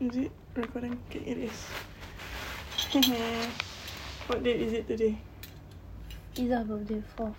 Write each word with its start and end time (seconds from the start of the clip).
Is 0.00 0.14
it 0.16 0.30
recording? 0.54 0.96
Okay, 1.10 1.18
it 1.26 1.38
is. 1.38 1.66
what 4.28 4.44
date 4.44 4.60
is 4.62 4.72
it 4.72 4.86
today? 4.86 5.18
Izzah 6.36 6.62
birthday 6.68 7.02
fourth. 7.16 7.34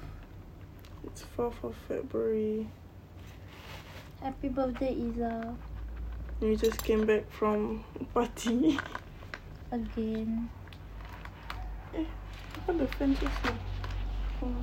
It's 1.06 1.24
4th 1.38 1.64
of 1.64 1.76
February. 1.88 2.68
Happy 4.22 4.50
birthday 4.50 4.94
Izzah. 4.94 5.56
We 6.42 6.58
just 6.58 6.84
came 6.84 7.06
back 7.06 7.32
from 7.32 7.86
party. 8.14 8.78
Again. 9.72 10.50
eh, 11.96 12.04
what 12.66 12.78
the 12.78 12.88
fence 12.88 13.22
is 13.24 13.30
here? 13.42 13.58
Oh. 14.44 14.56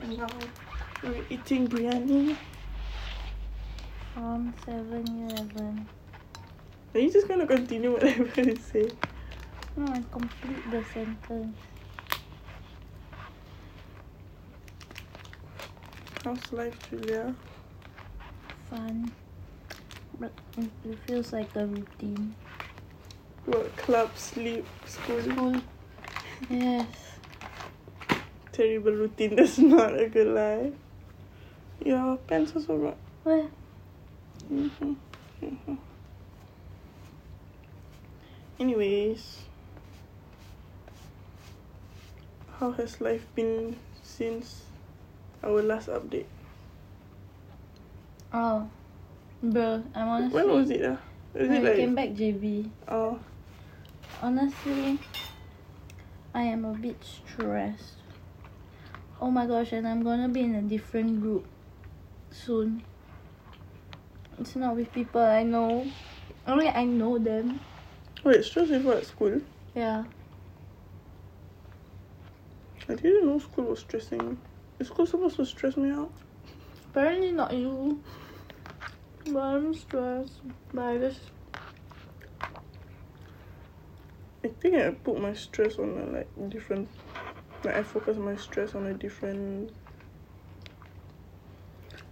And 0.00 0.16
now 0.16 0.28
we're 1.02 1.24
eating 1.30 1.68
biryani. 1.68 2.36
From 4.14 4.52
7 4.66 5.30
Eleven. 5.30 5.86
Are 6.94 7.00
you 7.00 7.10
just 7.10 7.28
gonna 7.28 7.46
continue 7.46 7.92
whatever 7.92 8.42
you 8.42 8.56
say? 8.56 8.90
No, 9.76 9.86
I 9.92 10.02
complete 10.10 10.70
the 10.70 10.84
sentence. 10.92 11.56
How's 16.24 16.52
life, 16.52 16.76
Julia? 16.90 17.34
Fun. 18.68 19.10
But 20.18 20.32
it 20.58 20.98
feels 21.06 21.32
like 21.32 21.54
a 21.56 21.66
routine. 21.66 22.34
What 23.46 23.74
club, 23.76 24.10
sleep, 24.16 24.66
school? 24.84 25.22
School. 25.22 25.62
Yes. 26.50 26.86
Terrible 28.52 28.92
routine. 28.92 29.36
That's 29.36 29.58
not 29.58 29.98
a 29.98 30.08
good 30.08 30.34
lie. 31.84 31.90
Your 31.90 32.16
pants 32.18 32.52
also 32.54 32.78
got. 32.78 32.96
Well, 33.24 33.48
hmm 34.48 34.68
hmm 35.40 35.74
Anyways, 38.58 39.44
how 42.58 42.72
has 42.72 43.00
life 43.00 43.24
been 43.34 43.76
since 44.02 44.64
our 45.42 45.62
last 45.62 45.88
update? 45.88 46.26
oh. 48.32 48.68
Bro, 49.42 49.84
I'm 49.94 50.08
honestly... 50.08 50.42
When 50.42 50.50
was 50.52 50.70
it? 50.70 50.84
Ah, 50.84 50.98
was 51.32 51.48
when 51.48 51.64
it 51.64 51.72
I 51.72 51.76
came 51.76 51.94
back 51.94 52.10
JB. 52.10 52.68
Oh, 52.88 53.18
Honestly, 54.20 54.98
I 56.34 56.42
am 56.42 56.66
a 56.66 56.74
bit 56.74 57.02
stressed. 57.02 57.94
Oh 59.18 59.30
my 59.30 59.46
gosh, 59.46 59.72
and 59.72 59.88
I'm 59.88 60.02
gonna 60.04 60.28
be 60.28 60.42
in 60.42 60.54
a 60.54 60.60
different 60.60 61.22
group 61.22 61.46
soon. 62.30 62.82
It's 64.38 64.56
not 64.56 64.76
with 64.76 64.92
people 64.92 65.20
I 65.20 65.42
know. 65.42 65.86
Only 66.46 66.68
I 66.68 66.84
know 66.84 67.18
them. 67.18 67.60
wait, 68.24 68.44
stress 68.44 68.70
with 68.70 68.84
what? 68.84 69.04
School? 69.04 69.40
Yeah. 69.74 70.04
I 72.88 72.94
didn't 72.94 73.26
know 73.26 73.38
school 73.38 73.66
was 73.66 73.80
stressing. 73.80 74.38
Is 74.78 74.88
school 74.88 75.06
supposed 75.06 75.36
to 75.36 75.44
stress 75.44 75.76
me 75.76 75.90
out? 75.90 76.12
Apparently 76.90 77.32
not 77.32 77.52
you. 77.52 78.02
But 79.26 79.40
I'm 79.40 79.74
stressed. 79.74 80.40
I 80.76 80.98
just 80.98 81.20
I 84.42 84.48
think 84.48 84.74
I 84.74 84.90
put 84.90 85.20
my 85.20 85.34
stress 85.34 85.78
on 85.78 85.98
a 85.98 86.16
like 86.16 86.50
different 86.50 86.88
like 87.62 87.76
I 87.76 87.82
focus 87.82 88.16
my 88.16 88.36
stress 88.36 88.74
on 88.74 88.86
a 88.86 88.94
different 88.94 89.72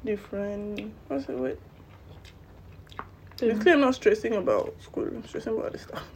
different 0.05 0.95
what's 1.09 1.27
the 1.27 1.37
word? 1.37 1.59
Basically 3.39 3.73
I'm 3.73 3.81
not 3.81 3.95
stressing 3.95 4.35
about 4.35 4.81
school, 4.83 5.05
I'm 5.05 5.25
stressing 5.27 5.55
about 5.55 5.67
other 5.67 5.79
stuff. 5.79 6.09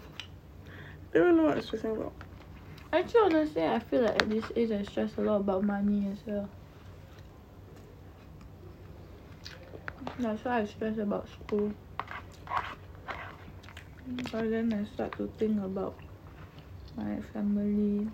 I 1.15 1.19
don't 1.19 1.37
know 1.37 1.45
what 1.45 1.57
I'm 1.57 1.63
stressing 1.63 1.93
about. 1.93 2.15
Actually, 2.93 3.21
honestly, 3.25 3.65
I 3.65 3.79
feel 3.79 4.03
like 4.03 4.21
at 4.23 4.29
this 4.29 4.45
age 4.57 4.71
I 4.71 4.83
stress 4.83 5.17
a 5.19 5.21
lot 5.23 5.41
about 5.41 5.65
money 5.65 6.09
as 6.11 6.19
well. 6.27 6.49
That's 10.19 10.45
why 10.45 10.61
I 10.61 10.65
stress 10.67 10.99
about 10.99 11.29
school. 11.29 11.73
But 14.31 14.51
then 14.51 14.73
I 14.73 14.85
start 14.93 15.17
to 15.19 15.29
think 15.39 15.63
about 15.63 15.97
my 16.97 17.21
family. 17.33 18.09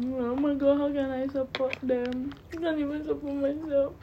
Oh 0.00 0.36
my 0.36 0.54
god, 0.54 0.78
how 0.78 0.92
can 0.92 1.10
I 1.10 1.26
support 1.26 1.76
them? 1.82 2.34
I 2.52 2.56
can't 2.56 2.78
even 2.78 3.04
support 3.04 3.34
myself. 3.34 3.94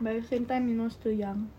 But 0.00 0.14
at 0.14 0.22
the 0.22 0.28
same 0.28 0.46
time, 0.46 0.68
you 0.68 0.74
know, 0.74 0.88
still 0.88 1.12
young. 1.12 1.50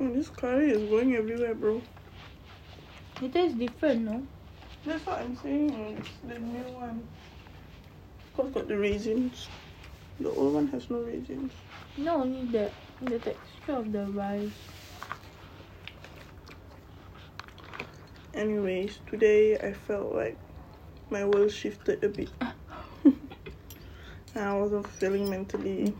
Oh, 0.00 0.12
this 0.12 0.28
curry 0.28 0.70
is 0.70 0.88
going 0.88 1.14
everywhere 1.16 1.54
bro. 1.54 1.82
It 3.20 3.32
tastes 3.32 3.58
different, 3.58 4.02
no? 4.02 4.22
That's 4.86 5.04
what 5.04 5.18
I'm 5.18 5.36
saying, 5.36 5.98
it's 5.98 6.08
the 6.26 6.38
new 6.38 6.72
one. 6.78 7.06
Cause 8.36 8.52
got 8.52 8.68
the 8.68 8.78
raisins. 8.78 9.48
The 10.20 10.30
old 10.30 10.54
one 10.54 10.68
has 10.68 10.88
no 10.88 11.00
raisins. 11.00 11.52
No, 11.96 12.22
only 12.22 12.46
the 12.46 12.70
the 13.02 13.18
texture 13.18 13.72
of 13.72 13.92
the 13.92 14.06
rice. 14.06 14.50
Anyways, 18.34 19.00
today 19.10 19.58
I 19.58 19.72
felt 19.72 20.14
like 20.14 20.38
my 21.10 21.24
world 21.24 21.50
shifted 21.50 22.04
a 22.04 22.08
bit. 22.08 22.30
I 24.38 24.54
wasn't 24.54 24.86
feeling 24.86 25.28
mentally. 25.28 25.94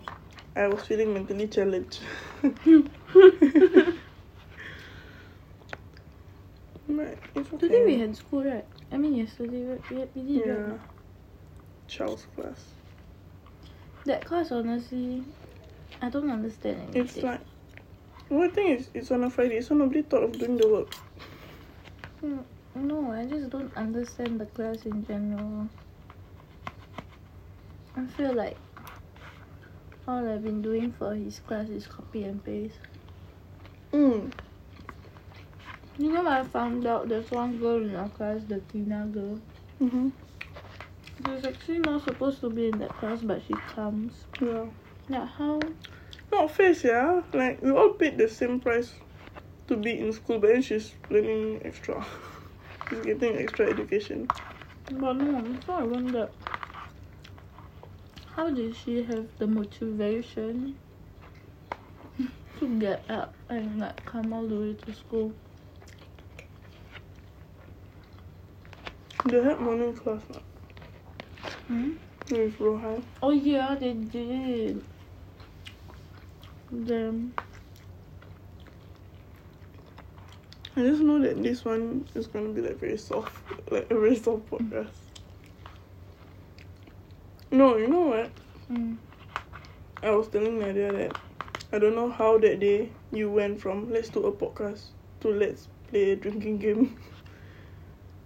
I 0.54 0.68
was 0.68 0.82
feeling 0.82 1.12
mentally 1.12 1.48
challenged. 1.48 2.00
it's 2.42 2.54
okay. 6.88 7.58
Today 7.58 7.84
we 7.84 7.98
had 7.98 8.16
school, 8.16 8.44
right? 8.44 8.64
I 8.92 8.96
mean, 8.96 9.14
yesterday 9.14 9.78
we, 9.90 9.96
we, 9.96 10.04
we 10.14 10.38
did, 10.38 10.46
yeah. 10.46 10.52
right? 10.52 10.80
Charles 11.88 12.26
class. 12.36 12.64
That 14.04 14.24
class, 14.24 14.52
honestly, 14.52 15.24
I 16.00 16.08
don't 16.08 16.30
understand 16.30 16.80
anything. 16.82 17.02
It's 17.02 17.16
like 17.16 17.40
one 18.28 18.50
thing 18.52 18.68
is 18.68 18.88
it's 18.94 19.10
on 19.10 19.24
a 19.24 19.30
Friday, 19.30 19.60
so 19.62 19.74
nobody 19.74 20.02
thought 20.02 20.22
of 20.22 20.32
doing 20.38 20.56
the 20.56 20.68
work. 20.68 20.94
Mm, 22.24 22.44
No, 22.76 23.10
I 23.10 23.24
just 23.26 23.50
don't 23.50 23.74
understand 23.76 24.40
the 24.40 24.46
class 24.46 24.84
in 24.86 25.04
general. 25.06 25.68
I 27.98 28.06
feel 28.16 28.32
like 28.32 28.56
all 30.06 30.28
I've 30.28 30.44
been 30.44 30.62
doing 30.62 30.92
for 30.92 31.14
his 31.16 31.40
class 31.40 31.68
is 31.68 31.86
copy 31.88 32.22
and 32.22 32.42
paste. 32.44 32.78
Mm. 33.92 34.32
You 35.98 36.12
know, 36.12 36.28
I 36.28 36.44
found 36.44 36.86
out 36.86 37.08
there's 37.08 37.28
one 37.32 37.58
girl 37.58 37.82
in 37.82 37.96
our 37.96 38.08
class, 38.10 38.42
the 38.46 38.60
Tina 38.72 39.04
girl. 39.06 39.40
Mm-hmm. 39.82 40.10
She's 41.26 41.44
actually 41.44 41.80
not 41.80 42.04
supposed 42.04 42.40
to 42.42 42.50
be 42.50 42.68
in 42.68 42.78
that 42.78 42.96
class, 42.98 43.20
but 43.22 43.42
she 43.48 43.54
comes. 43.74 44.12
Yeah. 44.40 44.66
Yeah, 45.08 45.26
how? 45.26 45.58
Not 46.30 46.52
fair, 46.52 46.72
yeah. 46.84 47.22
Like 47.32 47.60
we 47.62 47.72
all 47.72 47.90
paid 47.90 48.16
the 48.16 48.28
same 48.28 48.60
price 48.60 48.92
to 49.66 49.76
be 49.76 49.98
in 49.98 50.12
school, 50.12 50.38
but 50.38 50.50
then 50.50 50.62
she's 50.62 50.94
learning 51.10 51.62
extra. 51.64 52.06
she's 52.90 53.00
getting 53.00 53.36
extra 53.38 53.66
education. 53.66 54.28
But 54.92 55.14
no, 55.14 55.44
so 55.66 55.72
I 55.72 55.82
wonder 55.82 56.28
how 58.38 58.48
did 58.50 58.72
she 58.72 59.02
have 59.02 59.26
the 59.38 59.48
motivation 59.48 60.76
to 62.60 62.68
get 62.78 63.02
up 63.10 63.34
and 63.48 63.80
like 63.80 64.04
come 64.06 64.32
all 64.32 64.46
the 64.46 64.54
way 64.54 64.74
to 64.74 64.92
school? 64.94 65.32
They 69.24 69.42
had 69.42 69.58
morning 69.58 69.92
class 69.92 70.22
Hmm? 71.66 71.94
with 72.30 72.60
Rohan. 72.60 73.04
Oh 73.20 73.32
yeah, 73.32 73.74
they 73.74 73.94
did. 73.94 74.84
Them. 76.70 77.34
I 80.76 80.82
just 80.82 81.02
know 81.02 81.20
that 81.22 81.42
this 81.42 81.64
one 81.64 82.06
is 82.14 82.28
gonna 82.28 82.50
be 82.50 82.60
like 82.60 82.78
very 82.78 82.98
soft, 82.98 83.42
like 83.72 83.90
a 83.90 83.94
very 83.98 84.14
soft 84.14 84.48
podcast. 84.48 85.07
No, 87.50 87.76
you 87.76 87.88
know 87.88 88.02
what? 88.02 88.30
Mm. 88.70 88.96
I 90.02 90.10
was 90.10 90.28
telling 90.28 90.58
Nadia 90.58 90.92
that 90.92 91.18
I 91.72 91.78
don't 91.78 91.94
know 91.94 92.10
how 92.10 92.38
that 92.38 92.60
day 92.60 92.90
you 93.12 93.30
went 93.30 93.60
from 93.60 93.90
let's 93.90 94.08
do 94.08 94.24
a 94.26 94.32
podcast 94.32 94.82
to 95.20 95.28
let's 95.28 95.68
play 95.88 96.12
a 96.12 96.16
drinking 96.16 96.58
game. 96.58 96.96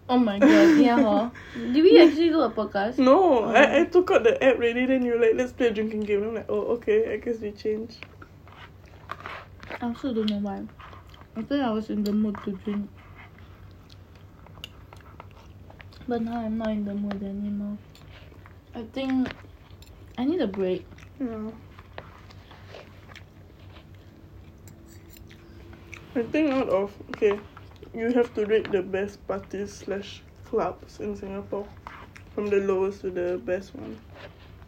Oh 0.08 0.18
my 0.18 0.38
god, 0.38 0.78
yeah, 0.80 1.00
huh? 1.00 1.30
Did 1.54 1.82
we 1.82 1.98
actually 1.98 2.28
do 2.30 2.40
a 2.40 2.50
podcast? 2.50 2.98
No, 2.98 3.44
Oh. 3.44 3.52
I, 3.54 3.80
I 3.80 3.84
took 3.84 4.10
out 4.10 4.24
the 4.24 4.42
app 4.42 4.56
already, 4.56 4.86
then 4.86 5.04
you 5.04 5.12
were 5.12 5.20
like, 5.24 5.34
let's 5.36 5.52
play 5.52 5.68
a 5.68 5.70
drinking 5.72 6.00
game. 6.00 6.22
I'm 6.24 6.34
like, 6.34 6.46
oh, 6.48 6.74
okay, 6.76 7.12
I 7.12 7.16
guess 7.16 7.38
we 7.40 7.52
change. 7.52 7.98
I 9.80 9.86
also 9.86 10.12
don't 10.12 10.28
know 10.30 10.38
why. 10.38 10.62
I 11.36 11.42
think 11.42 11.62
I 11.62 11.70
was 11.70 11.88
in 11.88 12.04
the 12.04 12.12
mood 12.12 12.36
to 12.44 12.52
drink. 12.52 12.90
But 16.06 16.22
now 16.22 16.38
I'm 16.40 16.58
not 16.58 16.70
in 16.70 16.84
the 16.84 16.94
mood 16.94 17.22
anymore. 17.22 17.78
I 18.74 18.82
think 18.92 19.28
I 20.16 20.24
need 20.24 20.40
a 20.40 20.46
break. 20.46 20.86
Yeah. 21.20 21.50
I 26.14 26.22
think 26.22 26.50
out 26.50 26.68
of 26.68 26.92
okay, 27.10 27.38
you 27.94 28.12
have 28.12 28.34
to 28.34 28.46
rate 28.46 28.70
the 28.72 28.82
best 28.82 29.26
parties 29.26 29.72
slash 29.72 30.22
clubs 30.44 31.00
in 31.00 31.16
Singapore, 31.16 31.66
from 32.34 32.48
the 32.48 32.56
lowest 32.56 33.02
to 33.02 33.10
the 33.10 33.40
best 33.44 33.74
one. 33.74 33.98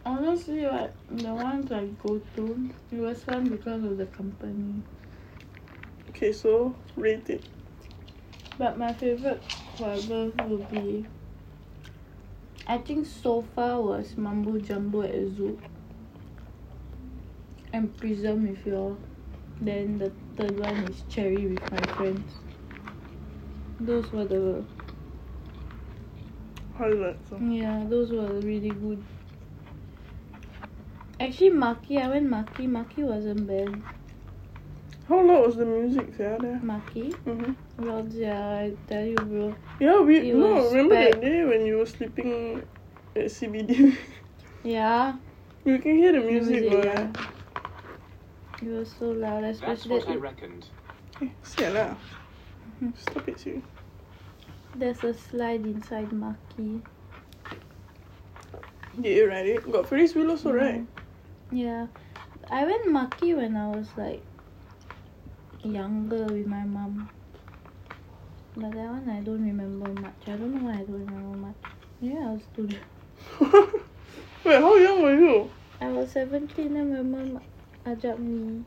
Honestly, 0.05 0.65
like 0.65 0.93
the 1.09 1.33
ones 1.33 1.71
I 1.71 1.85
go 2.01 2.21
to, 2.35 2.69
it 2.91 2.97
was 2.97 3.23
fun 3.23 3.49
because 3.49 3.83
of 3.83 3.97
the 3.97 4.05
company. 4.05 4.83
Okay, 6.09 6.31
so 6.31 6.75
rate 6.95 7.29
it. 7.29 7.43
But 8.57 8.77
my 8.77 8.93
favorite 8.93 9.41
clubbers 9.77 10.47
will 10.47 10.65
be. 10.69 11.05
I 12.67 12.77
think 12.79 13.05
so 13.05 13.43
far 13.55 13.81
was 13.81 14.17
Mambo 14.17 14.57
Jambo 14.59 15.01
at 15.03 15.13
Zouk. 15.13 15.59
And 17.71 17.95
Prism 17.97 18.47
with 18.47 18.65
your. 18.65 18.97
Then 19.61 19.97
the 19.97 20.11
third 20.35 20.59
one 20.59 20.75
is 20.89 21.03
Cherry 21.09 21.47
with 21.47 21.71
my 21.71 21.81
friends. 21.93 22.31
Those 23.79 24.11
were 24.11 24.25
the 24.25 24.63
Highlights. 26.77 27.31
yeah, 27.39 27.85
those 27.87 28.11
were 28.11 28.33
really 28.41 28.69
good. 28.69 29.01
Actually, 31.19 31.51
Marquee, 31.51 31.99
I 31.99 32.09
went 32.09 32.29
Marquee. 32.29 32.67
Marquee 32.67 33.03
wasn't 33.03 33.47
bad. 33.47 33.81
How 35.07 35.25
loud 35.25 35.45
was 35.45 35.55
the 35.55 35.65
music 35.65 36.09
yeah, 36.19 36.37
there? 36.37 36.59
Marquee, 36.61 37.13
Mm-hmm. 37.25 37.53
Loud 37.77 38.13
yeah, 38.13 38.47
I 38.49 38.73
tell 38.87 39.03
you, 39.03 39.15
bro. 39.15 39.55
Yeah, 39.79 39.99
we 39.99 40.29
It 40.29 40.35
no. 40.35 40.55
was 40.55 40.73
Remember 40.73 40.95
that 40.95 41.19
day 41.21 41.43
when 41.43 41.65
you 41.65 41.77
were 41.77 41.85
sleeping 41.85 42.63
at 43.15 43.25
CBD? 43.25 43.97
Yeah, 44.63 45.17
you 45.63 45.77
can 45.77 45.95
hear 45.97 46.11
the 46.11 46.21
the 46.21 46.25
music, 46.25 46.61
music, 46.63 46.85
yeah. 46.85 47.07
It 48.63 48.69
was 48.69 48.91
so 48.97 49.11
loud, 49.11 49.43
especially. 49.43 49.67
That's 49.67 49.85
especially 49.85 49.99
what 49.99 50.09
I 50.09 50.15
reckoned. 50.15 50.65
Eh, 51.21 51.29
sial 51.43 51.73
lah. 51.77 51.93
Mhm. 52.81 52.97
Stop 52.97 53.27
it, 53.29 53.45
you. 53.45 53.61
there's 54.73 55.03
a 55.03 55.13
slide 55.13 55.61
inside 55.65 56.11
Marquee. 56.11 56.81
Did 58.99 59.15
you 59.15 59.27
ride 59.29 59.45
it? 59.45 59.69
Got 59.71 59.87
Ferris 59.87 60.15
wheel 60.15 60.31
also, 60.31 60.51
right? 60.51 60.81
Yeah, 61.51 61.87
I 62.49 62.65
went 62.65 62.89
Marquee 62.91 63.35
when 63.35 63.55
I 63.55 63.69
was 63.69 63.87
like 63.97 64.23
younger 65.61 66.25
with 66.25 66.47
my 66.47 66.63
mom. 66.63 67.09
But 68.57 68.71
that 68.71 68.89
one 68.89 69.09
I 69.09 69.19
don't 69.19 69.43
remember 69.43 70.01
much. 70.01 70.13
I 70.27 70.31
don't 70.31 70.55
know 70.55 70.65
why 70.65 70.79
I 70.79 70.83
don't 70.83 71.05
remember 71.05 71.47
much. 71.47 71.55
Yeah, 71.99 72.29
I 72.29 72.31
was 72.31 72.41
too. 72.55 72.69
Wait, 74.45 74.61
how 74.61 74.75
young 74.77 75.01
were 75.01 75.13
you? 75.13 75.51
I 75.81 75.89
was 75.89 76.11
17 76.11 76.73
then 76.73 76.93
my 76.93 77.01
mom 77.01 77.41
ajak 77.85 78.17
me. 78.17 78.63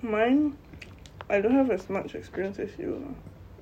Mine, 0.00 0.56
I 1.28 1.40
don't 1.42 1.52
have 1.52 1.70
as 1.70 1.90
much 1.90 2.14
experience 2.14 2.58
as 2.58 2.78
you. 2.78 3.14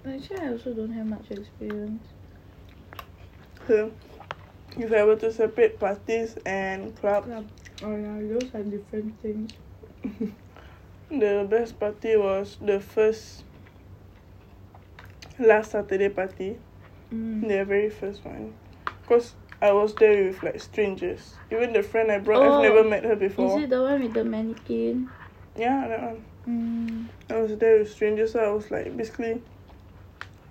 Actually, 0.07 0.41
I 0.41 0.53
also 0.53 0.75
don't 0.75 0.93
have 0.93 1.07
much 1.07 1.31
experience. 1.31 2.05
So, 3.67 3.91
if 4.79 4.93
I 4.93 5.03
were 5.03 5.17
to 5.17 5.33
separate 5.33 5.81
parties 5.81 6.39
and 6.47 6.95
clubs, 6.95 7.27
Oh 7.83 7.95
yeah, 7.95 8.21
those 8.33 8.55
are 8.55 8.63
different 8.63 9.21
things. 9.21 9.53
the 11.11 11.47
best 11.49 11.79
party 11.79 12.17
was 12.17 12.57
the 12.61 12.81
first 12.81 13.45
last 15.39 15.73
Saturday 15.73 16.09
party. 16.09 16.57
Mm. 17.13 17.49
The 17.49 17.65
very 17.65 17.91
first 17.91 18.25
one. 18.25 18.55
Because 19.03 19.35
I 19.61 19.73
was 19.73 19.95
there 19.97 20.25
with 20.25 20.43
like 20.43 20.61
strangers. 20.61 21.35
Even 21.51 21.73
the 21.73 21.83
friend 21.83 22.11
I 22.11 22.19
brought, 22.19 22.43
Oh, 22.43 22.57
I've 22.57 22.63
never 22.63 22.83
met 22.83 23.05
her 23.05 23.17
before. 23.17 23.59
Is 23.59 23.65
it 23.65 23.71
the 23.71 23.83
one 23.83 24.03
with 24.03 24.15
the 24.15 24.25
mannequin? 24.25 25.09
Yeah, 25.57 25.89
that 25.89 26.03
one. 26.03 26.25
Mm. 26.49 27.09
I 27.29 27.41
was 27.41 27.57
there 27.59 27.79
with 27.79 27.91
strangers, 27.91 28.33
so 28.33 28.41
I 28.41 28.53
was 28.53 28.71
like 28.71 28.97
basically 28.97 29.43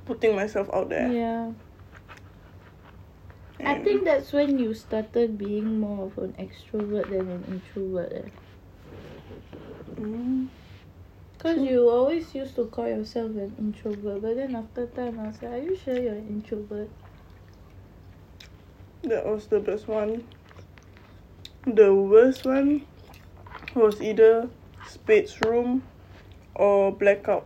putting 0.06 0.36
myself 0.36 0.70
out 0.74 0.90
there. 0.90 1.12
Yeah. 1.12 1.52
I 3.64 3.80
think 3.80 4.04
that's 4.04 4.34
when 4.34 4.60
you 4.60 4.74
started 4.74 5.38
being 5.38 5.80
more 5.80 6.08
of 6.08 6.18
an 6.18 6.34
extrovert 6.34 7.10
than 7.10 7.30
an 7.30 7.44
introvert. 7.48 8.12
Eh? 8.12 10.02
Mm. 10.02 10.48
Cause 11.38 11.60
you 11.60 11.90
always 11.90 12.34
used 12.34 12.56
to 12.56 12.66
call 12.66 12.88
yourself 12.88 13.32
an 13.32 13.56
introvert, 13.60 14.22
but 14.22 14.36
then 14.36 14.56
after 14.56 14.88
time 14.88 15.20
I 15.20 15.28
was 15.28 15.42
like, 15.42 15.52
are 15.52 15.58
you 15.58 15.78
sure 15.78 16.00
you're 16.00 16.14
an 16.14 16.28
introvert? 16.28 16.90
That 19.04 19.26
was 19.26 19.48
the 19.48 19.60
best 19.60 19.88
one. 19.88 20.24
The 21.68 21.94
worst 21.94 22.46
one 22.46 22.86
was 23.76 24.02
either 24.02 24.50
Spade's 24.88 25.40
Room 25.42 25.84
or 26.56 26.92
Blackout. 26.92 27.46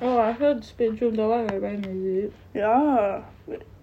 Oh, 0.00 0.18
I 0.18 0.32
heard 0.32 0.64
Spade's 0.64 1.00
room. 1.00 1.14
the 1.14 1.26
one 1.26 1.50
I 1.50 1.58
went, 1.58 1.84
is 1.86 2.24
it? 2.24 2.32
Yeah. 2.54 3.24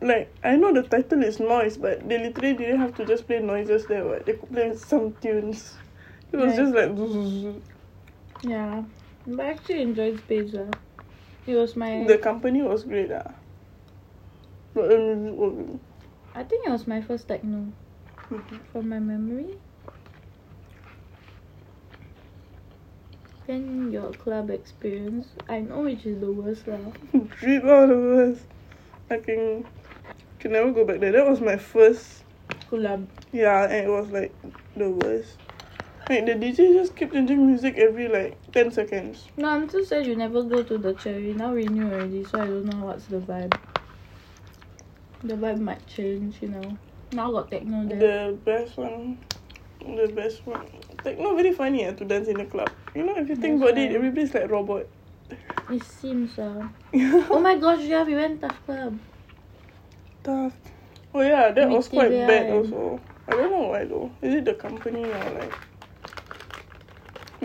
Like, 0.05 0.29
I 0.43 0.55
know 0.55 0.71
the 0.71 0.83
title 0.83 1.23
is 1.23 1.39
Noise, 1.39 1.77
but 1.77 2.07
they 2.07 2.19
literally 2.19 2.53
didn't 2.53 2.79
have 2.79 2.93
to 2.95 3.05
just 3.05 3.25
play 3.25 3.39
noises 3.39 3.87
there. 3.87 4.05
What? 4.05 4.25
They 4.27 4.33
could 4.33 4.51
play 4.51 4.75
some 4.75 5.13
tunes. 5.19 5.77
It 6.31 6.37
was 6.37 6.53
Right. 6.53 6.57
just 6.57 6.75
like. 6.75 7.63
Yeah. 8.43 8.83
But 9.25 9.45
I 9.45 9.49
actually 9.49 9.81
enjoyed 9.81 10.19
Spades. 10.19 10.53
Uh. 10.53 10.69
It 11.47 11.55
was 11.55 11.75
my. 11.75 12.03
The 12.05 12.19
company 12.19 12.61
was 12.61 12.83
great. 12.83 13.11
Ah. 13.11 13.33
But 14.75 14.89
the 14.89 14.97
music 14.99 15.33
was 15.39 15.79
I 16.35 16.43
think 16.43 16.67
it 16.67 16.71
was 16.71 16.85
my 16.85 17.01
first 17.01 17.27
techno. 17.27 17.71
Mhm. 18.29 18.59
From 18.71 18.89
my 18.89 18.99
memory. 18.99 19.47
Then 23.47 23.91
your 23.91 24.11
club 24.13 24.49
experience. 24.49 25.27
I 25.49 25.61
know 25.61 25.81
which 25.81 26.05
is 26.05 26.19
the 26.19 26.31
worst 26.31 26.67
lah. 26.67 26.91
Dream 27.39 27.69
out 27.69 27.89
of 27.89 28.03
us. 28.19 28.37
I 29.09 29.17
can 29.17 29.65
can 30.45 30.51
never 30.51 30.71
go 30.71 30.85
back 30.85 30.99
there. 30.99 31.11
That 31.11 31.25
was 31.27 31.41
my 31.41 31.57
first 31.57 32.23
Club. 32.69 33.09
yeah, 33.31 33.63
and 33.63 33.87
it 33.87 33.89
was 33.89 34.09
like 34.11 34.31
the 34.77 34.91
worst. 34.91 35.39
Like 36.07 36.27
the 36.27 36.35
DJ 36.35 36.71
just 36.71 36.95
kept 36.95 37.13
changing 37.13 37.47
music 37.47 37.73
every 37.79 38.07
like 38.07 38.37
ten 38.53 38.69
seconds. 38.69 39.25
No, 39.37 39.49
I'm 39.49 39.67
too 39.67 39.83
sad 39.83 40.05
you 40.05 40.15
never 40.15 40.43
go 40.43 40.61
to 40.61 40.77
the 40.77 40.93
cherry. 40.93 41.33
Now 41.33 41.55
we 41.55 41.65
knew 41.65 41.85
already, 41.85 42.23
so 42.23 42.39
I 42.39 42.45
don't 42.45 42.65
know 42.65 42.85
what's 42.85 43.07
the 43.07 43.17
vibe. 43.17 43.57
The 45.23 45.33
vibe 45.33 45.61
might 45.61 45.87
change, 45.87 46.43
you 46.43 46.49
know. 46.49 46.77
Now 47.11 47.31
got 47.31 47.49
techno 47.49 47.87
there. 47.87 48.29
The 48.29 48.37
best 48.37 48.77
one 48.77 49.17
the 49.79 50.11
best 50.15 50.45
one 50.45 50.67
like 51.03 51.17
not 51.19 51.35
very 51.35 51.53
funny 51.53 51.85
uh, 51.85 51.93
to 51.93 52.05
dance 52.05 52.27
in 52.27 52.37
the 52.37 52.45
club. 52.45 52.69
You 52.93 53.03
know 53.03 53.17
if 53.17 53.29
you 53.29 53.35
think 53.35 53.59
That's 53.59 53.71
about 53.71 53.81
it, 53.81 53.89
why. 53.89 53.95
everybody's 53.95 54.33
like 54.35 54.51
robot. 54.51 54.85
It 55.71 55.81
seems 55.81 56.37
uh. 56.37 56.67
Oh 57.31 57.39
my 57.41 57.57
gosh, 57.57 57.81
yeah, 57.81 58.03
we 58.03 58.13
went 58.13 58.41
to 58.41 58.49
club. 58.67 58.99
Tough. 60.25 60.57
Oh 61.13 61.21
yeah, 61.21 61.51
that 61.51 61.69
was 61.69 61.87
quite 61.87 62.09
bad 62.09 62.49
also. 62.51 62.99
I 63.27 63.31
don't 63.31 63.51
know 63.51 63.67
why 63.69 63.85
though. 63.85 64.11
Is 64.23 64.33
it 64.33 64.45
the 64.45 64.55
company 64.55 65.05
or 65.05 65.09
like 65.13 65.53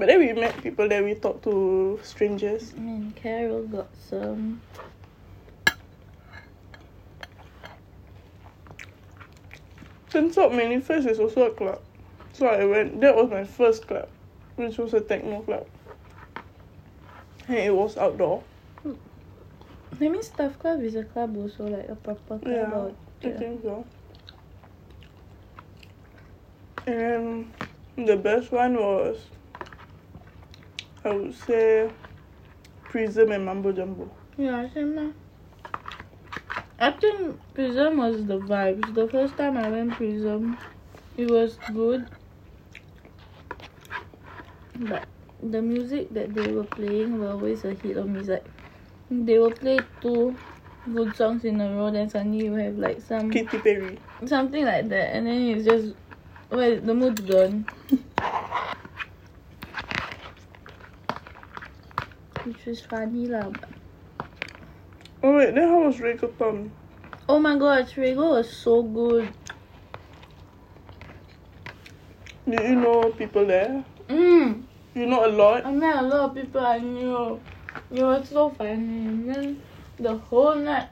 but 0.01 0.07
then 0.07 0.19
we 0.21 0.33
met 0.33 0.63
people 0.63 0.89
that 0.89 1.05
we 1.05 1.15
talked 1.15 1.45
to 1.45 2.01
strangers. 2.03 2.73
And 2.73 3.15
Carol 3.15 3.67
got 3.67 3.91
some. 4.09 4.63
Turns 10.09 10.39
out 10.39 10.55
Manifest 10.55 11.07
is 11.07 11.21
also 11.21 11.49
a 11.49 11.51
club. 11.51 11.83
So 12.33 12.47
I 12.47 12.65
went, 12.65 12.99
that 13.03 13.15
was 13.15 13.29
my 13.31 13.45
first 13.45 13.87
club, 13.87 14.09
which 14.57 14.79
was 14.79 14.95
a 14.95 15.03
techno 15.03 15.43
club. 15.43 15.67
And 17.47 17.59
it 17.59 17.75
was 17.75 17.99
outdoor. 17.99 18.43
That 19.93 20.11
means 20.11 20.29
tough 20.31 20.59
club 20.59 20.81
is 20.83 20.95
a 20.95 21.05
club 21.05 21.37
also, 21.37 21.69
like 21.69 21.89
a 21.89 21.95
proper 21.97 22.39
club. 22.39 22.45
Yeah, 22.47 22.75
or- 22.75 22.95
I 23.23 23.31
think 23.31 23.63
so. 23.63 23.85
And 26.87 27.53
the 27.97 28.17
best 28.17 28.51
one 28.53 28.75
was, 28.75 29.17
I 31.05 31.11
would 31.11 31.35
say, 31.35 31.91
Prism 32.89 33.33
and 33.33 33.45
Mambo 33.45 33.73
Jambo. 33.73 34.11
Yeah, 34.37 34.67
same 34.73 34.97
lah. 34.97 35.11
I 36.81 36.91
think 36.93 37.39
Prism 37.53 37.99
was 37.99 38.25
the 38.27 38.41
vibes. 38.41 38.95
The 38.95 39.07
first 39.09 39.37
time 39.37 39.59
I 39.59 39.69
went 39.69 39.97
Prism, 39.97 40.57
it 41.17 41.27
was 41.27 41.59
good. 41.75 42.07
But 44.75 45.05
the 45.43 45.61
music 45.61 46.09
that 46.15 46.35
they 46.35 46.49
were 46.51 46.65
playing 46.65 47.19
were 47.19 47.29
always 47.31 47.65
a 47.65 47.75
hit 47.75 47.99
on 47.99 48.15
me. 48.15 48.23
Like 48.25 48.47
they 49.11 49.39
will 49.39 49.51
play 49.51 49.79
two 50.01 50.37
good 50.93 51.15
songs 51.17 51.45
in 51.45 51.61
a 51.61 51.75
row, 51.75 51.91
then 51.91 52.09
suddenly 52.09 52.45
you 52.45 52.55
have 52.55 52.79
like 52.79 53.01
some 53.01 53.31
Katy 53.31 53.59
Perry. 53.59 53.99
something 54.25 54.65
like 54.65 54.89
that, 54.89 55.15
and 55.15 55.27
then 55.27 55.43
it's 55.49 55.65
just 55.65 55.95
well 56.51 56.81
the 56.81 56.95
mood's 56.95 57.21
gone. 57.21 57.67
Which 62.45 62.67
is 62.67 62.81
funny 62.81 63.27
lah. 63.27 63.51
Oh 65.23 65.37
wait, 65.37 65.55
then 65.55 65.69
how 65.69 65.85
was 65.85 65.99
reggaeton? 65.99 66.71
Oh 67.29 67.39
my 67.39 67.59
god, 67.59 67.87
Trigo 67.87 68.41
was 68.41 68.49
so 68.49 68.83
good. 68.83 69.29
Did 72.49 72.61
you 72.61 72.77
know 72.77 73.13
people 73.13 73.47
there? 73.47 73.85
Mm. 74.09 74.65
You 74.95 75.07
know 75.07 75.27
a 75.27 75.31
lot? 75.31 75.67
I 75.67 75.71
met 75.71 75.97
a 75.99 76.03
lot 76.03 76.31
of 76.31 76.35
people 76.35 76.61
I 76.65 76.79
knew. 76.79 77.41
It 77.91 78.03
was 78.03 78.29
so 78.29 78.51
funny. 78.51 78.71
And 78.71 79.29
then 79.29 79.63
the 79.99 80.17
whole 80.17 80.55
night, 80.55 80.89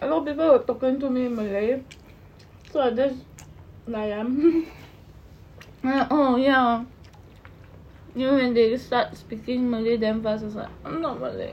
a 0.00 0.06
lot 0.06 0.18
of 0.18 0.26
people 0.26 0.48
were 0.48 0.58
talking 0.58 0.98
to 1.00 1.10
me 1.10 1.26
in 1.26 1.36
Malay. 1.36 1.82
So 2.72 2.80
I 2.80 2.90
just 2.90 3.24
like 3.86 4.12
um, 4.12 4.66
oh 5.84 6.36
yeah. 6.36 6.84
You 8.14 8.26
know 8.26 8.34
when 8.34 8.54
they 8.54 8.76
start 8.76 9.16
speaking 9.16 9.70
Malay 9.70 9.96
damn 9.96 10.22
fast, 10.22 10.42
I 10.42 10.46
was 10.46 10.54
like, 10.56 10.70
I'm 10.84 11.00
not 11.00 11.20
Malay. 11.20 11.52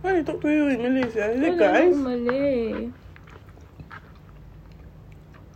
Why 0.00 0.12
they 0.14 0.24
talk 0.24 0.40
to 0.40 0.48
you 0.48 0.68
in 0.68 0.82
Malay? 0.82 1.10
sia? 1.10 1.30
Is 1.32 1.42
it 1.42 1.58
don't 1.58 1.58
guys? 1.58 1.96
Malay. 1.96 2.90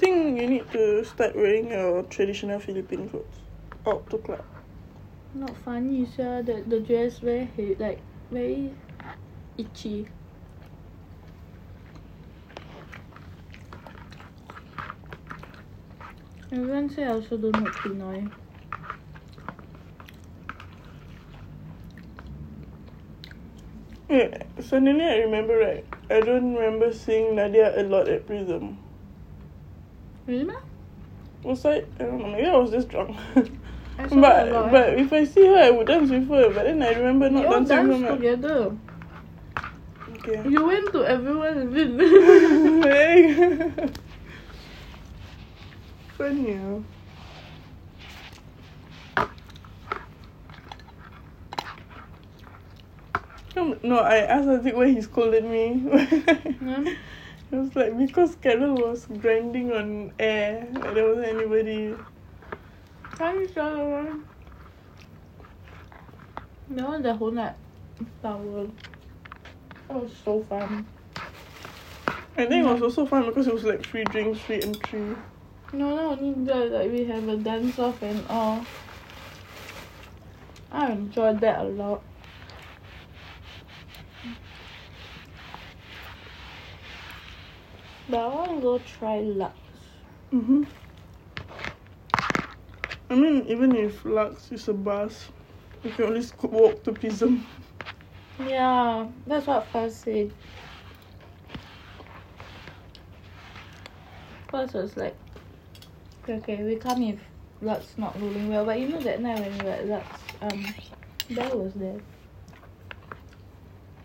think 0.03 0.37
you 0.37 0.49
need 0.49 0.71
to 0.73 1.05
start 1.05 1.37
wearing 1.37 1.71
your 1.71 2.03
traditional 2.15 2.59
Philippine 2.59 3.09
clothes 3.09 3.39
out 3.87 4.11
to 4.11 4.19
club. 4.19 4.52
Not 5.35 5.57
funny, 5.57 6.05
sir. 6.07 6.43
The 6.43 6.63
the 6.67 6.81
dress 6.81 7.19
very 7.21 7.47
he- 7.57 7.75
like 7.77 8.01
very 8.31 8.75
itchy. 9.57 10.09
Everyone 16.53 16.91
say 16.91 17.05
I 17.05 17.13
also 17.13 17.39
don't 17.39 17.57
look 17.63 17.73
Pinoy. 17.77 18.31
Yeah, 24.11 24.43
suddenly 24.61 25.05
I 25.05 25.17
remember 25.25 25.57
right. 25.57 25.87
I 26.11 26.21
don't 26.21 26.55
remember 26.55 26.93
seeing 26.93 27.35
Nadia 27.37 27.73
a 27.81 27.83
lot 27.85 28.09
at 28.09 28.27
Prism. 28.27 28.79
Really? 30.27 30.55
Was 31.43 31.65
I? 31.65 31.77
I 31.99 32.05
don't 32.05 32.21
know. 32.21 32.29
Maybe 32.29 32.47
I 32.47 32.57
was 32.57 32.71
just 32.71 32.89
drunk. 32.89 33.17
But 34.11 34.53
lot. 34.53 34.71
but 34.71 34.99
if 34.99 35.13
I 35.13 35.25
see 35.25 35.47
her, 35.47 35.57
I 35.57 35.71
would 35.71 35.87
dance 35.87 36.11
with 36.11 36.29
her. 36.29 36.51
But 36.51 36.65
then 36.65 36.83
I 36.83 36.91
remember 36.91 37.31
not 37.31 37.45
you 37.45 37.51
dancing 37.67 37.89
with 37.89 38.03
her. 38.03 38.17
together. 38.17 38.77
Okay. 40.17 40.49
You 40.49 40.67
went 40.67 40.93
to 40.93 41.05
everyone. 41.05 41.73
Funny. 46.19 46.85
No, 53.83 53.99
I 53.99 54.19
asked 54.19 54.47
Haziq 54.47 54.75
why 54.75 54.89
he 54.95 55.01
scolded 55.03 55.45
me. 55.45 55.81
Hmm? 55.81 56.87
It 57.53 57.57
was 57.57 57.77
like 57.77 57.99
because 57.99 58.35
Carol 58.37 58.75
was 58.75 59.07
grinding 59.21 59.73
on 59.73 60.13
air, 60.19 60.67
there 60.95 61.07
wasn't 61.07 61.27
anybody. 61.27 61.95
You 63.21 63.49
show 63.55 63.77
the 63.77 63.85
one? 63.85 64.25
That 66.71 66.89
one 66.89 67.03
the 67.03 67.15
whole 67.15 67.31
night. 67.31 67.55
Power. 68.23 68.67
That 69.89 70.03
was 70.03 70.13
so 70.25 70.43
fun. 70.45 70.87
I 72.37 72.47
think 72.47 72.67
it 72.67 72.69
was 72.69 72.83
also 72.83 73.07
fun 73.07 73.27
because 73.27 73.47
it 73.47 73.55
was 73.55 73.65
like 73.65 73.85
free 73.87 74.05
drinks, 74.05 74.41
free 74.41 74.63
entry. 74.63 75.17
No, 75.73 75.97
no, 75.97 76.11
only 76.11 76.45
that, 76.45 76.73
like 76.73 76.91
we 76.91 77.05
have 77.05 77.29
a 77.29 77.37
dance 77.37 77.79
off 77.79 78.03
and 78.03 78.25
all. 78.29 78.65
I 80.73 80.93
enjoyed 80.93 81.41
that 81.41 81.61
a 81.61 81.65
lot. 81.65 82.03
But 88.09 88.19
I 88.19 88.27
want 88.29 88.51
to 88.51 88.61
go 88.61 88.79
try 88.79 89.21
Lux. 89.21 89.55
Mm-hmm. 90.33 90.65
I 93.13 93.15
mean, 93.15 93.45
even 93.47 93.77
if 93.77 94.07
Lux 94.07 94.51
is 94.53 94.69
a 94.69 94.73
bus, 94.73 95.29
you 95.85 95.91
can 95.91 96.07
only 96.07 96.23
sco- 96.23 96.49
walk 96.49 96.83
to 96.85 96.93
Prism. 96.93 97.47
Yeah, 98.39 99.07
that's 99.27 99.47
what 99.47 99.71
Faz 99.71 99.91
said. 99.93 100.33
Faz 104.51 104.73
was 104.73 104.97
like, 104.97 105.15
okay, 106.25 106.37
okay, 106.37 106.63
we 106.65 106.77
come 106.77 107.03
if 107.03 107.21
Lux 107.61 107.99
not 107.99 108.19
rolling 108.19 108.49
well. 108.49 108.65
But 108.65 108.81
you 108.81 108.89
know 108.89 109.01
that 109.01 109.21
night 109.21 109.41
when 109.41 109.59
we 109.59 109.65
were 109.67 109.73
at 109.73 109.87
Lux, 109.87 110.07
um, 110.41 110.75
Belle 111.33 111.59
was 111.59 111.75
there. 111.75 112.01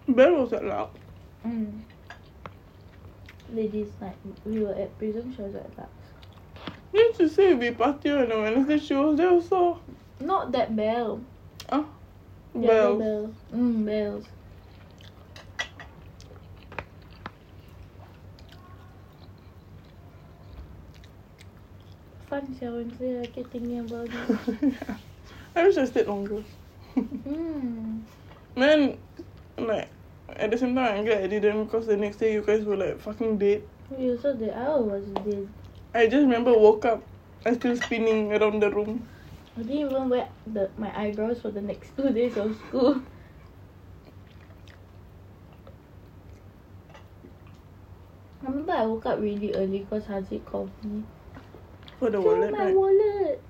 Belle 0.09 0.35
was 0.35 0.51
at 0.51 0.65
Lux. 0.65 0.99
Mm. 1.45 1.79
Ladies 3.53 3.87
night. 4.01 4.17
We 4.45 4.63
were 4.63 4.73
at 4.73 4.97
prison, 4.97 5.33
she 5.33 5.43
was 5.43 5.55
at 5.55 5.77
Lux. 5.77 5.89
Didn't 6.93 7.19
you 7.19 7.29
say 7.29 7.53
we 7.53 7.71
party 7.71 8.09
on 8.11 8.31
a 8.31 8.39
Wednesday? 8.41 8.79
She 8.79 8.93
was 8.95 9.17
there 9.17 9.29
also. 9.29 9.79
Not 10.19 10.51
that 10.53 10.75
Belle. 10.75 11.21
Ah, 11.69 11.85
The 12.53 12.59
other 12.71 12.97
Belle. 12.97 12.97
Belle. 12.97 13.35
Mm, 13.53 13.85
Belle's. 13.85 14.25
Fun 22.29 22.53
sia 22.53 22.71
Wednesday, 22.71 23.21
I 23.21 23.25
keep 23.27 23.51
thinking 23.51 23.79
about 23.79 24.09
it. 24.11 24.73
I 25.55 25.63
wish 25.63 25.77
I 25.77 25.85
stayed 25.85 26.07
longer. 26.07 26.43
Hmm. 26.93 27.99
Man, 28.55 28.97
like, 29.57 29.89
at 30.35 30.51
the 30.51 30.57
same 30.57 30.75
time, 30.75 30.97
I'm 30.97 31.05
glad 31.05 31.23
I 31.23 31.27
didn't 31.27 31.65
because 31.65 31.87
the 31.87 31.95
next 31.95 32.17
day 32.17 32.33
you 32.33 32.41
guys 32.41 32.65
were 32.65 32.75
like 32.75 32.99
fucking 32.99 33.37
dead. 33.37 33.63
We 33.89 34.11
also 34.11 34.35
did. 34.35 34.49
I 34.49 34.75
was 34.75 35.05
dead. 35.23 35.47
I 35.97 36.05
just 36.05 36.21
remember 36.21 36.53
woke 36.53 36.85
up, 36.85 37.01
I 37.43 37.55
still 37.55 37.75
spinning 37.75 38.31
around 38.31 38.61
the 38.61 38.69
room. 38.69 39.07
I 39.57 39.63
didn't 39.63 39.89
even 39.89 40.09
wear 40.09 40.29
the 40.45 40.69
my 40.77 40.93
eyebrows 40.95 41.41
for 41.41 41.49
the 41.49 41.59
next 41.59 41.89
two 41.97 42.11
days 42.11 42.37
of 42.37 42.55
school. 42.67 43.01
I 48.43 48.45
remember 48.45 48.73
I 48.73 48.85
woke 48.85 49.07
up 49.07 49.19
really 49.19 49.55
early 49.55 49.79
because 49.79 50.03
Haziq 50.03 50.45
called 50.45 50.69
me. 50.83 51.01
For 51.97 52.11
the 52.11 52.21
Show 52.21 52.27
wallet, 52.27 52.51
my 52.51 52.65
right? 52.65 52.75
wallet. 52.75 53.43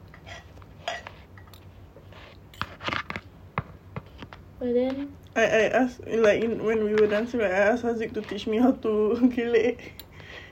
But 4.58 4.74
then 4.74 5.12
I, 5.36 5.44
I 5.44 5.62
asked, 5.84 6.08
like, 6.08 6.42
in, 6.42 6.64
when 6.64 6.86
we 6.86 6.96
were 6.96 7.08
dancing, 7.08 7.42
right, 7.42 7.52
I 7.52 7.76
asked 7.76 7.84
Haziq 7.84 8.14
to 8.14 8.22
teach 8.22 8.48
me 8.48 8.58
how 8.58 8.72
to 8.72 9.20
gelek. 9.36 9.97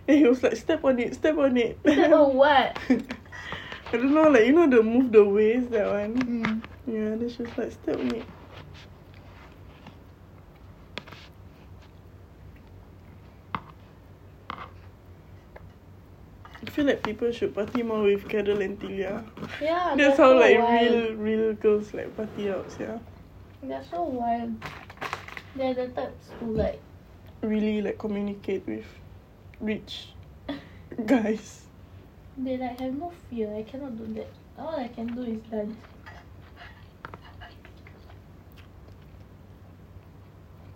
And 0.07 0.17
he 0.17 0.25
was 0.25 0.43
like, 0.43 0.55
step 0.55 0.83
on 0.83 0.99
it, 0.99 1.15
step 1.15 1.37
on 1.37 1.57
it. 1.57 1.79
oh 1.85 2.27
what? 2.41 2.77
I 2.89 3.97
don't 3.97 4.13
know, 4.13 4.29
like, 4.29 4.45
you 4.45 4.53
know 4.53 4.67
the 4.69 4.83
move 4.83 5.11
the 5.11 5.23
waist, 5.23 5.71
that 5.71 5.87
one? 5.87 6.15
Mm. 6.15 6.61
Yeah, 6.87 7.15
then 7.15 7.29
she 7.29 7.41
was 7.43 7.57
like, 7.57 7.71
step 7.71 7.97
on 7.99 8.13
it. 8.15 8.25
I 16.65 16.69
feel 16.69 16.85
like 16.85 17.03
people 17.03 17.31
should 17.31 17.53
party 17.53 17.83
more 17.83 18.03
with 18.03 18.27
Carol 18.27 18.61
and 18.61 18.79
Tilia. 18.79 19.23
Yeah, 19.61 19.93
That's 19.95 19.97
they're 19.97 20.09
how 20.11 20.15
so 20.33 20.37
like 20.37 20.57
wild. 20.59 20.91
real 20.91 21.13
real 21.15 21.53
girls 21.53 21.93
like 21.93 22.15
party 22.15 22.49
out, 22.49 22.75
yeah. 22.79 22.97
They're 23.63 23.83
so 23.89 24.03
wild. 24.03 24.55
They're 25.55 25.73
the 25.73 25.87
types 25.89 26.29
who 26.39 26.53
like 26.55 26.81
Really 27.41 27.81
like 27.81 27.97
communicate 27.99 28.67
with 28.67 28.85
rich 29.59 30.09
guys. 31.05 31.65
they 32.37 32.57
like 32.57 32.79
have 32.79 32.93
no 32.93 33.11
fear. 33.29 33.55
I 33.55 33.63
cannot 33.63 33.97
do 33.97 34.13
that. 34.15 34.31
All 34.57 34.75
I 34.79 34.87
can 34.87 35.07
do 35.07 35.23
is 35.23 35.41
dance. 35.49 35.75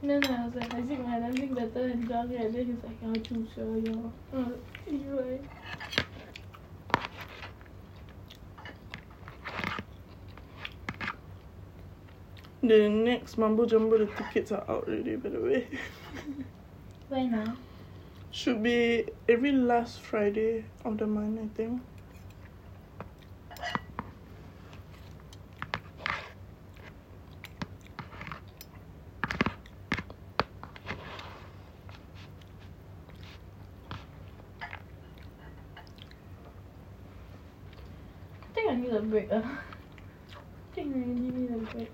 Then 0.02 0.24
I 0.26 0.46
was 0.46 0.56
like, 0.56 0.74
I 0.74 0.82
think 0.82 1.06
my 1.06 1.20
dancing 1.20 1.54
better 1.54 1.90
than 1.90 2.08
Johnny 2.08 2.38
and 2.38 2.56
then 2.56 2.66
he's 2.66 2.84
like, 2.84 2.98
I'll 3.06 3.14
choose 3.16 3.50
you, 3.58 3.84
yo. 3.86 4.14
I 4.34 4.92
you. 4.92 5.40
The 12.62 12.90
next 12.90 13.38
Mambo 13.38 13.66
Jambo, 13.66 13.98
the 13.98 14.06
tickets 14.06 14.52
are 14.52 14.64
out 14.70 14.88
already, 14.88 15.16
by 15.16 15.30
the 15.30 15.40
way. 15.42 15.68
When 17.10 17.34
ah? 17.34 17.56
Should 18.39 18.63
be 18.63 19.03
every 19.27 19.51
last 19.51 20.00
Friday 20.00 20.63
of 20.86 20.98
the 20.98 21.05
month, 21.05 21.41
I 21.43 21.48
think. 21.58 21.81
I 38.41 38.53
think 38.53 38.72
I 38.72 38.75
need 38.75 38.93
a 38.93 39.01
break. 39.01 39.29
Uh. 39.29 39.41
I 39.43 40.75
think 40.75 40.96
I 40.96 41.00
really 41.00 41.13
need 41.13 41.51
a 41.51 41.58
break. 41.58 41.91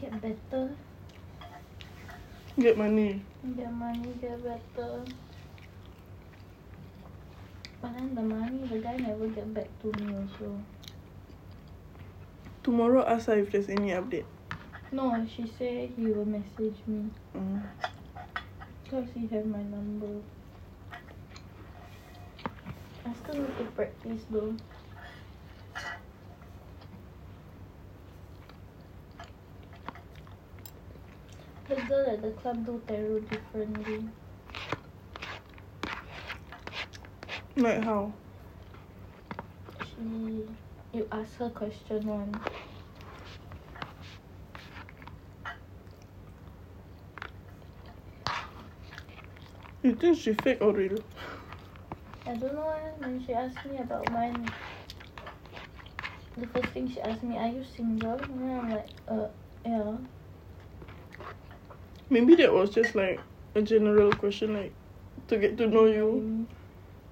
Get 0.00 0.20
better. 0.20 0.70
Get 2.58 2.76
money. 2.76 3.22
Get 3.56 3.72
money, 3.72 4.14
get 4.20 4.42
better. 4.42 5.04
But 7.80 7.96
then 7.96 8.14
the 8.14 8.22
money, 8.22 8.66
the 8.66 8.78
guy 8.78 8.96
never 8.96 9.28
get 9.28 9.54
back 9.54 9.68
to 9.82 9.92
me 10.02 10.14
also. 10.14 10.60
Tomorrow 12.62 13.06
ask 13.06 13.26
her 13.26 13.38
if 13.38 13.52
there's 13.52 13.68
any 13.68 13.90
update. 13.90 14.24
No, 14.90 15.26
she 15.36 15.50
said 15.58 15.92
he 15.96 16.06
will 16.06 16.24
message 16.24 16.76
me. 16.86 17.10
Mm. 17.36 17.62
Because 18.82 19.08
he 19.14 19.26
have 19.28 19.46
my 19.46 19.62
number. 19.62 20.20
I 23.04 23.14
still 23.22 23.42
need 23.42 23.58
to 23.58 23.64
practice 23.76 24.22
though. 24.30 24.56
Girl 31.88 32.06
at 32.10 32.20
the 32.20 32.30
club 32.32 32.66
do 32.66 32.82
tarot 32.86 33.20
differently. 33.20 34.04
Like 37.56 37.82
how? 37.82 38.12
She, 39.80 40.44
you 40.92 41.08
ask 41.10 41.36
her 41.36 41.48
question 41.48 42.04
one. 42.06 42.40
You 49.82 49.94
think 49.94 50.18
she 50.18 50.34
fake 50.34 50.58
or 50.60 50.72
real? 50.74 51.02
I 52.26 52.34
don't 52.34 52.54
know 52.54 52.68
eh, 52.68 52.90
when 52.98 53.24
she 53.24 53.32
asked 53.32 53.64
me 53.64 53.78
about 53.78 54.10
mine. 54.10 54.52
The 56.36 56.46
first 56.48 56.68
thing 56.68 56.90
she 56.92 57.00
asked 57.00 57.22
me, 57.22 57.38
are 57.38 57.48
you 57.48 57.64
single? 57.64 58.20
And 58.20 58.52
I'm 58.52 58.70
like, 58.70 58.90
uh, 59.08 59.28
yeah. 59.64 59.96
Maybe 62.10 62.34
that 62.36 62.52
was 62.52 62.70
just 62.70 62.94
like 62.94 63.20
a 63.54 63.62
general 63.62 64.12
question, 64.12 64.54
like 64.54 64.72
to 65.28 65.36
get 65.36 65.56
to 65.58 65.66
know 65.66 65.86
you. 65.86 66.22
Mm, 66.24 66.46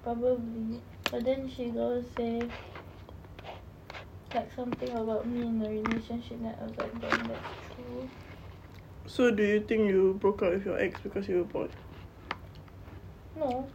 Probably. 0.03 0.81
But 1.11 1.23
then 1.23 1.49
she 1.49 1.65
goes 1.69 2.03
say 2.15 2.41
like 4.33 4.53
something 4.55 4.89
about 4.91 5.25
me 5.25 5.41
in 5.41 5.61
a 5.65 5.69
relationship 5.69 6.37
and 6.41 6.47
I 6.47 6.63
was 6.63 6.77
like, 6.77 7.01
damn, 7.01 7.27
that's 7.27 7.75
true. 7.75 8.09
So 9.05 9.31
do 9.31 9.43
you 9.43 9.61
think 9.61 9.89
you 9.89 10.17
broke 10.19 10.41
up 10.41 10.53
with 10.53 10.65
your 10.65 10.79
ex 10.79 10.99
because 11.01 11.27
you 11.27 11.37
were 11.37 11.43
bored? 11.43 11.71
No. 13.37 13.67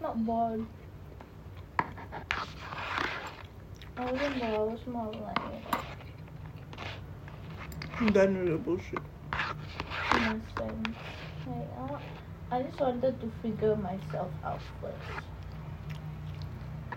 Not 0.00 0.24
bored. 0.24 0.66
I 3.96 4.10
wasn't 4.10 4.40
bored, 4.40 4.54
I 4.54 4.58
was 4.58 4.86
more 4.86 5.12
like 5.12 5.54
Done 8.12 8.38
with 8.38 8.48
the 8.48 8.58
bullshit. 8.58 8.98
In 10.34 10.62
a. 10.62 11.50
Like 11.50 12.00
I, 12.50 12.56
I 12.56 12.62
just 12.62 12.80
wanted 12.80 13.20
to 13.20 13.32
figure 13.42 13.76
myself 13.76 14.30
out 14.44 14.60
first. 14.80 15.26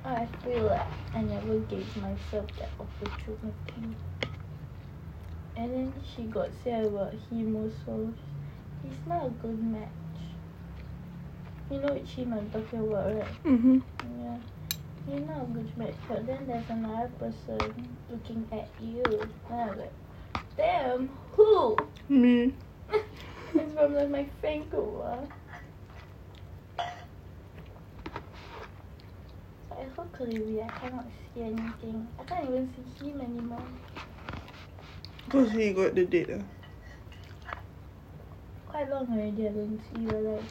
I 0.05 0.25
feel 0.43 0.63
like 0.63 0.87
I 1.13 1.21
never 1.21 1.59
gave 1.59 1.85
myself 1.97 2.47
that 2.59 2.69
opportunity. 2.79 3.95
And 5.55 5.73
then 5.73 5.93
she 6.15 6.23
got 6.23 6.49
say 6.63 6.85
about 6.85 7.13
him 7.29 7.55
also. 7.55 8.13
He's 8.83 8.93
not 9.07 9.25
a 9.25 9.29
good 9.29 9.61
match. 9.63 9.89
You 11.69 11.79
know 11.79 11.93
which 11.93 12.09
him 12.11 12.33
I'm 12.33 12.49
talking 12.51 12.79
about, 12.79 13.15
right? 13.15 13.43
Mm-hmm. 13.43 13.79
Yeah. 14.21 14.37
You're 15.09 15.25
not 15.25 15.43
a 15.43 15.45
good 15.47 15.77
match, 15.77 15.95
but 16.07 16.25
then 16.25 16.45
there's 16.47 16.69
another 16.69 17.09
person 17.19 17.97
looking 18.09 18.47
at 18.51 18.69
you. 18.79 19.03
And 19.49 19.59
I 19.59 19.67
was 19.67 19.77
like, 19.77 19.93
damn, 20.55 21.09
who? 21.33 21.75
Me. 22.07 22.53
It's 22.91 23.73
from 23.73 23.93
like 23.93 24.09
my. 24.09 24.25
So 24.71 25.27
I 29.71 29.85
so 29.95 30.03
clearly 30.11 30.61
I 30.61 30.69
cannot 30.79 31.05
see 31.33 31.41
anything. 31.41 32.07
I 32.19 32.23
can't 32.23 32.45
even 32.49 32.73
see 32.99 33.09
him 33.09 33.21
anymore. 33.21 33.67
Because 35.25 35.51
he 35.51 35.73
got 35.73 35.95
the 35.95 36.05
date. 36.05 36.29
ah. 36.33 36.43
Quite 38.67 38.89
long 38.89 39.07
already 39.11 39.47
I 39.47 39.51
don't 39.51 39.79
see 39.91 40.05
but 40.05 40.23
like 40.23 40.43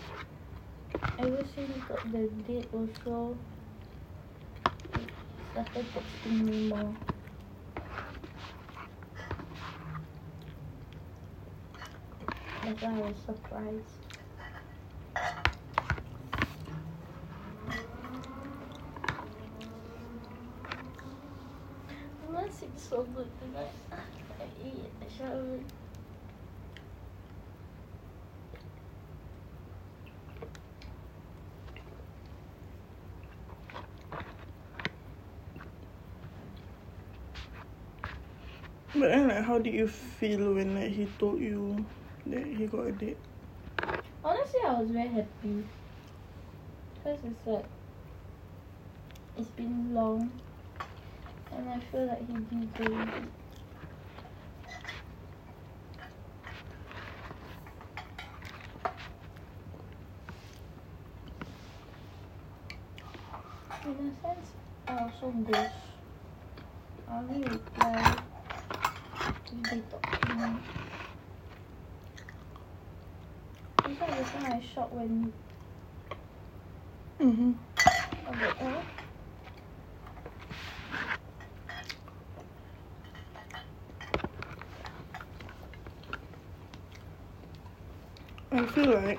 ever 1.19 1.45
since 1.55 1.75
he 1.75 1.81
got 1.89 2.13
the 2.13 2.29
date 2.47 2.69
also 2.73 3.37
he 4.95 5.03
started 5.53 5.87
texting 5.93 6.41
me 6.41 6.69
more. 6.69 6.95
I 12.67 12.73
was 12.99 13.17
surprised. 13.25 14.07
My 22.33 22.49
sleep 22.49 22.79
so 22.79 23.05
good 23.05 23.31
tonight. 23.39 23.71
I 23.93 24.45
eat, 24.63 24.91
I 25.01 25.09
showered. 25.09 25.65
But 38.95 39.11
like 39.29 39.45
how 39.45 39.59
did 39.59 39.75
you 39.75 39.87
feel 39.87 40.55
when 40.55 40.75
like 40.75 40.91
he 40.93 41.07
told 41.19 41.41
you 41.41 41.87
that 42.27 42.47
he 42.47 42.67
got 42.67 42.87
a 42.87 42.93
date? 42.93 43.17
Honestly, 44.25 44.61
I 44.67 44.81
was 44.81 44.91
very 44.91 45.09
happy. 45.09 45.65
Because 46.95 47.21
it's 47.25 47.47
like, 47.47 47.65
it's 49.39 49.49
been 49.51 49.95
long. 49.95 50.31
And 51.53 51.69
I 51.69 51.79
feel 51.79 52.07
like 52.07 52.27
he 52.27 52.35
deserved 52.35 53.15
it. 53.15 53.29
In 63.85 63.93
a 63.93 64.21
sense, 64.21 64.49
I 64.89 64.99
also 64.99 65.31
ghost. 65.31 65.71
I 67.09 67.19
only 67.19 67.45
reply 67.45 68.17
if 69.27 69.71
they 69.71 69.81
talk 69.91 70.21
to 70.23 70.35
me. 70.35 70.86
Just 74.17 74.35
now 74.41 74.47
I 74.47 74.63
shocked 74.75 74.93
when 74.95 75.33
Mm-hmm. 77.21 77.53
Oh. 78.61 78.83
I 88.53 88.67
feel 88.67 88.95
like 88.95 89.19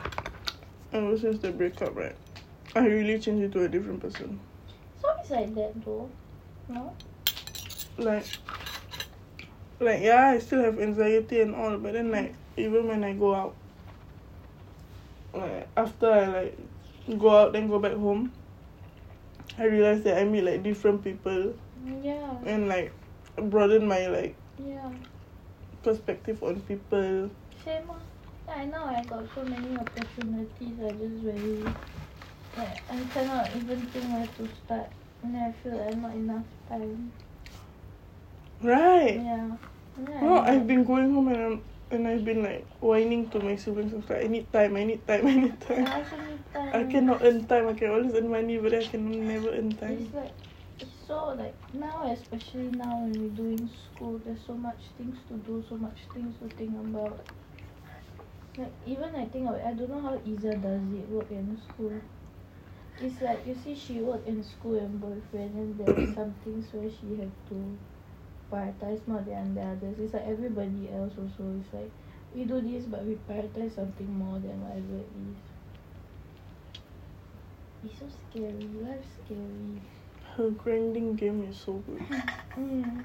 ever 0.93 1.17
since 1.17 1.39
the 1.39 1.51
breakup, 1.51 1.95
right, 1.95 2.15
I 2.75 2.85
really 2.87 3.19
changed 3.19 3.43
into 3.43 3.63
a 3.63 3.67
different 3.67 3.99
person. 3.99 4.39
It's 4.95 5.05
always 5.05 5.29
like 5.29 5.55
that 5.55 5.85
though. 5.85 6.09
No? 6.69 6.95
Like, 7.97 8.25
like 9.79 10.01
yeah, 10.01 10.29
I 10.29 10.39
still 10.39 10.63
have 10.63 10.79
anxiety 10.79 11.41
and 11.41 11.53
all, 11.55 11.77
but 11.77 11.93
then 11.93 12.09
like 12.09 12.33
even 12.57 12.87
when 12.87 13.03
I 13.03 13.13
go 13.13 13.35
out, 13.35 13.55
like 15.37 15.69
after 15.77 16.11
I 16.11 16.25
like 16.27 16.57
go 17.17 17.29
out 17.37 17.53
then 17.53 17.67
go 17.69 17.79
back 17.79 17.93
home, 17.93 18.31
I 19.57 19.65
realize 19.65 20.03
that 20.03 20.17
I 20.17 20.23
meet 20.25 20.43
like 20.43 20.63
different 20.63 21.03
people 21.03 21.53
Yeah. 22.01 22.35
and 22.45 22.67
like 22.67 22.93
broaden 23.37 23.87
my 23.87 24.07
like 24.07 24.37
Yeah. 24.57 24.89
perspective 25.83 26.41
on 26.43 26.61
people. 26.61 27.29
Same. 27.63 27.89
I 28.47 28.65
know 28.65 28.85
I 28.85 29.03
got 29.03 29.25
so 29.35 29.43
many 29.43 29.77
opportunities. 29.77 30.79
I 30.79 30.91
just 30.93 31.23
very 31.23 31.73
like 32.55 32.77
I 32.89 33.05
cannot 33.13 33.55
even 33.55 33.87
think 33.91 34.05
where 34.13 34.27
to 34.37 34.47
start. 34.55 34.89
And 35.23 35.35
I 35.37 35.51
feel 35.63 35.75
like 35.77 35.97
not 35.97 36.13
enough 36.15 36.45
time. 36.69 37.11
Right. 38.61 39.21
Yeah. 39.23 39.49
Yeah. 40.09 40.21
No, 40.21 40.39
I've 40.39 40.67
been 40.67 40.83
going 40.83 41.13
home 41.13 41.27
and 41.29 41.37
I'm 41.43 41.61
and 41.91 42.07
I've 42.07 42.25
been 42.25 42.43
like 42.43 42.67
whining 42.81 43.29
to 43.31 43.39
my 43.39 43.55
siblings. 43.55 43.93
I 43.93 44.13
like, 44.13 44.25
I 44.25 44.27
need 44.27 44.51
time, 44.51 44.75
I 44.75 44.83
need 44.83 45.07
time, 45.07 45.27
I 45.33 45.35
need 45.35 45.59
I 45.61 45.65
time. 45.65 45.87
also 45.87 46.17
need 46.17 46.43
time. 46.53 46.73
I 46.73 46.83
cannot 46.83 47.21
earn 47.23 47.45
time. 47.47 47.67
I 47.67 47.73
can 47.73 47.89
always 47.91 48.13
earn 48.13 48.29
money, 48.29 48.57
but 48.57 48.73
I 48.73 48.85
can 48.85 49.27
never 49.27 49.49
earn 49.49 49.75
time. 49.75 49.97
It's 49.99 50.13
like 50.13 50.33
it's 50.79 50.91
so 51.07 51.33
like 51.37 51.55
now, 51.73 52.11
especially 52.11 52.69
now 52.71 52.99
when 53.01 53.11
we're 53.21 53.35
doing 53.35 53.69
school, 53.69 54.19
there's 54.25 54.41
so 54.45 54.53
much 54.53 54.81
things 54.97 55.17
to 55.29 55.35
do, 55.35 55.63
so 55.67 55.77
much 55.77 55.97
things 56.13 56.35
to 56.41 56.49
think 56.55 56.75
about. 56.75 57.19
Like 58.57 58.73
even 58.85 59.15
I 59.15 59.25
think 59.25 59.47
I 59.49 59.73
don't 59.73 59.89
know 59.89 60.01
how 60.01 60.19
Isa 60.25 60.55
does 60.57 60.81
it 60.93 61.09
work 61.09 61.31
in 61.31 61.57
school. 61.69 62.01
It's 62.99 63.21
like 63.21 63.45
you 63.47 63.55
see 63.55 63.75
she 63.75 64.01
work 64.01 64.25
in 64.27 64.43
school 64.43 64.77
and 64.77 64.99
boyfriend 64.99 65.55
and 65.55 65.77
there 65.79 65.93
are 65.95 66.05
some 66.13 66.33
things 66.43 66.73
where 66.73 66.89
she 66.89 67.15
have 67.21 67.31
to 67.49 67.77
prioritize 68.51 69.05
more 69.07 69.21
than 69.21 69.55
the 69.55 69.61
others 69.61 69.97
it's 69.99 70.13
like 70.13 70.25
everybody 70.25 70.89
else 70.93 71.13
also 71.17 71.43
it's 71.59 71.73
like 71.73 71.91
we 72.35 72.43
do 72.45 72.61
this 72.61 72.85
but 72.85 73.03
we 73.05 73.17
prioritize 73.29 73.75
something 73.75 74.11
more 74.17 74.39
than 74.39 74.61
whatever 74.61 74.97
it 74.97 75.09
is 75.29 75.37
it's 77.85 77.99
so 77.99 78.05
scary 78.29 78.69
life's 78.81 79.07
scary 79.25 79.81
Her 80.35 80.49
grinding 80.51 81.15
game 81.15 81.43
is 81.49 81.57
so 81.57 81.73
good. 81.73 81.99
mm. 82.57 83.03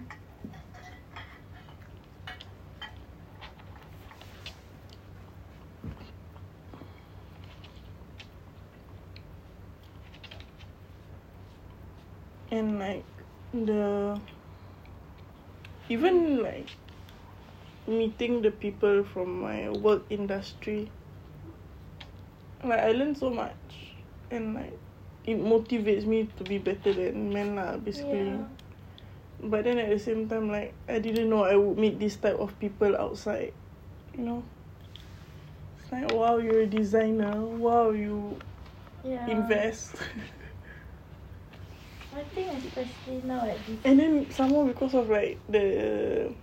and 12.52 12.78
like 12.78 13.04
the 13.54 14.20
even 15.88 16.42
like 16.42 16.68
meeting 17.86 18.42
the 18.42 18.50
people 18.50 19.02
from 19.04 19.40
my 19.40 19.68
work 19.70 20.02
industry 20.10 20.90
like 22.64 22.80
I 22.80 22.92
learn 22.92 23.14
so 23.14 23.30
much. 23.30 23.96
And 24.30 24.54
like 24.54 24.78
it 25.24 25.38
motivates 25.38 26.06
me 26.06 26.28
to 26.36 26.44
be 26.44 26.58
better 26.58 26.92
than 26.92 27.32
men 27.32 27.56
lah 27.56 27.76
basically. 27.76 28.38
Yeah. 28.38 28.46
But 29.42 29.64
then 29.64 29.78
at 29.78 29.90
the 29.90 29.98
same 29.98 30.28
time 30.28 30.48
like 30.50 30.74
I 30.88 30.98
didn't 30.98 31.28
know 31.28 31.44
I 31.44 31.56
would 31.56 31.78
meet 31.78 31.98
this 31.98 32.16
type 32.16 32.38
of 32.38 32.58
people 32.58 32.96
outside 32.96 33.52
you 34.16 34.24
know? 34.24 34.42
It's 35.80 35.90
like 35.92 36.12
wow 36.12 36.38
you're 36.38 36.62
a 36.62 36.66
designer. 36.66 37.40
Wow 37.42 37.90
you 37.90 38.38
yeah. 39.04 39.26
invest 39.28 39.94
I 42.14 42.22
think 42.34 42.64
especially 42.64 43.22
now 43.24 43.46
at 43.48 43.66
this 43.66 43.78
And 43.84 43.98
then 43.98 44.30
some 44.30 44.50
more 44.50 44.66
because 44.66 44.94
of 44.94 45.08
like 45.08 45.40
the 45.48 46.34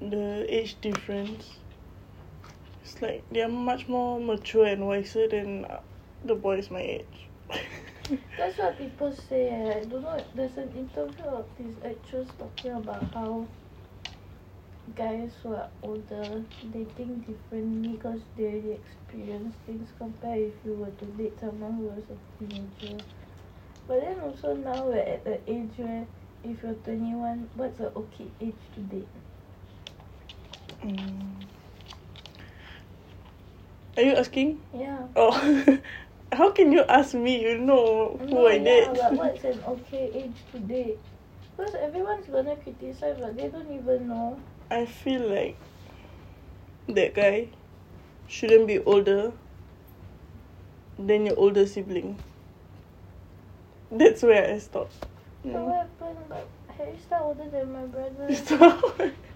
the 0.00 0.46
age 0.48 0.80
difference. 0.80 1.58
It's 2.82 3.02
like 3.02 3.24
they 3.30 3.42
are 3.42 3.48
much 3.48 3.88
more 3.88 4.20
mature 4.20 4.66
and 4.66 4.86
wiser 4.86 5.28
than 5.28 5.66
the 6.24 6.34
boys 6.34 6.70
my 6.70 6.80
age. 6.80 7.28
That's 8.38 8.58
what 8.58 8.78
people 8.78 9.12
say. 9.12 9.50
I 9.50 9.84
don't 9.84 10.02
know. 10.02 10.24
There's 10.34 10.56
an 10.56 10.70
interview 10.72 11.24
of 11.24 11.46
this 11.58 11.74
actress 11.84 12.28
talking 12.38 12.72
about 12.72 13.04
how 13.12 13.48
guys 14.94 15.32
who 15.42 15.54
are 15.54 15.68
older 15.82 16.44
they 16.72 16.84
think 16.84 17.26
differently 17.26 17.92
because 17.96 18.20
they 18.36 18.44
already 18.44 18.72
experienced 18.72 19.58
things 19.66 19.88
compared 19.98 20.38
if 20.38 20.54
you 20.64 20.74
were 20.74 20.90
to 20.90 21.04
date 21.06 21.38
someone 21.40 21.74
who 21.74 21.84
was 21.84 22.04
a 22.10 22.18
teenager. 22.38 23.02
But 23.86 24.00
then 24.00 24.20
also 24.20 24.54
now 24.54 24.86
we're 24.86 24.98
at 25.00 25.24
the 25.24 25.40
age 25.50 25.72
where 25.78 26.06
if 26.44 26.62
you're 26.62 26.74
21, 26.74 27.48
what's 27.54 27.80
a 27.80 27.92
okay 27.94 28.30
age 28.40 28.60
to 28.74 28.80
date? 28.80 29.08
Mm. 30.84 31.46
Are 33.96 34.02
you 34.02 34.14
asking? 34.14 34.58
Yeah. 34.72 35.06
Oh, 35.16 35.32
how 36.32 36.50
can 36.52 36.72
you 36.72 36.82
ask 36.88 37.14
me? 37.14 37.42
You 37.42 37.58
know 37.58 38.18
who 38.18 38.26
no, 38.30 38.46
I 38.46 38.58
yeah, 38.58 38.64
date. 38.64 38.88
but 38.94 39.14
what's 39.18 39.44
an 39.44 39.60
okay 39.66 40.10
age 40.14 40.44
to 40.52 40.58
date? 40.58 40.98
Because 41.56 41.74
everyone's 41.74 42.26
gonna 42.26 42.56
criticize, 42.56 43.16
but 43.20 43.36
they 43.36 43.48
don't 43.48 43.70
even 43.72 44.08
know. 44.08 44.38
I 44.70 44.84
feel 44.86 45.28
like 45.28 45.58
that 46.88 47.14
guy 47.14 47.48
shouldn't 48.26 48.66
be 48.66 48.78
older 48.80 49.32
than 50.98 51.26
your 51.26 51.38
older 51.38 51.66
sibling. 51.66 52.18
That's 53.90 54.22
where 54.22 54.54
I 54.54 54.58
stop. 54.58 54.90
So 55.42 55.48
Mm. 55.48 55.64
what 55.64 55.74
happened? 55.76 56.18
But 56.28 56.48
Harry's 56.76 57.06
not 57.10 57.22
older 57.22 57.48
than 57.48 57.72
my 57.72 57.86
brother. 57.86 59.12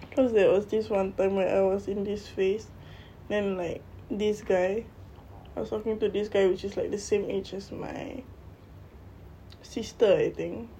Because 0.00 0.32
there 0.32 0.50
was 0.50 0.66
this 0.66 0.88
one 0.88 1.12
time 1.12 1.36
where 1.36 1.54
I 1.54 1.60
was 1.60 1.88
in 1.88 2.02
this 2.04 2.26
phase, 2.26 2.68
then 3.28 3.56
like 3.58 3.82
this 4.10 4.40
guy, 4.40 4.86
I 5.54 5.60
was 5.60 5.68
talking 5.70 5.98
to 5.98 6.08
this 6.08 6.28
guy 6.28 6.46
which 6.46 6.64
is 6.64 6.76
like 6.76 6.90
the 6.90 6.98
same 6.98 7.30
age 7.30 7.52
as 7.52 7.70
my 7.70 8.22
sister, 9.62 10.16
I 10.16 10.30
think. 10.30 10.70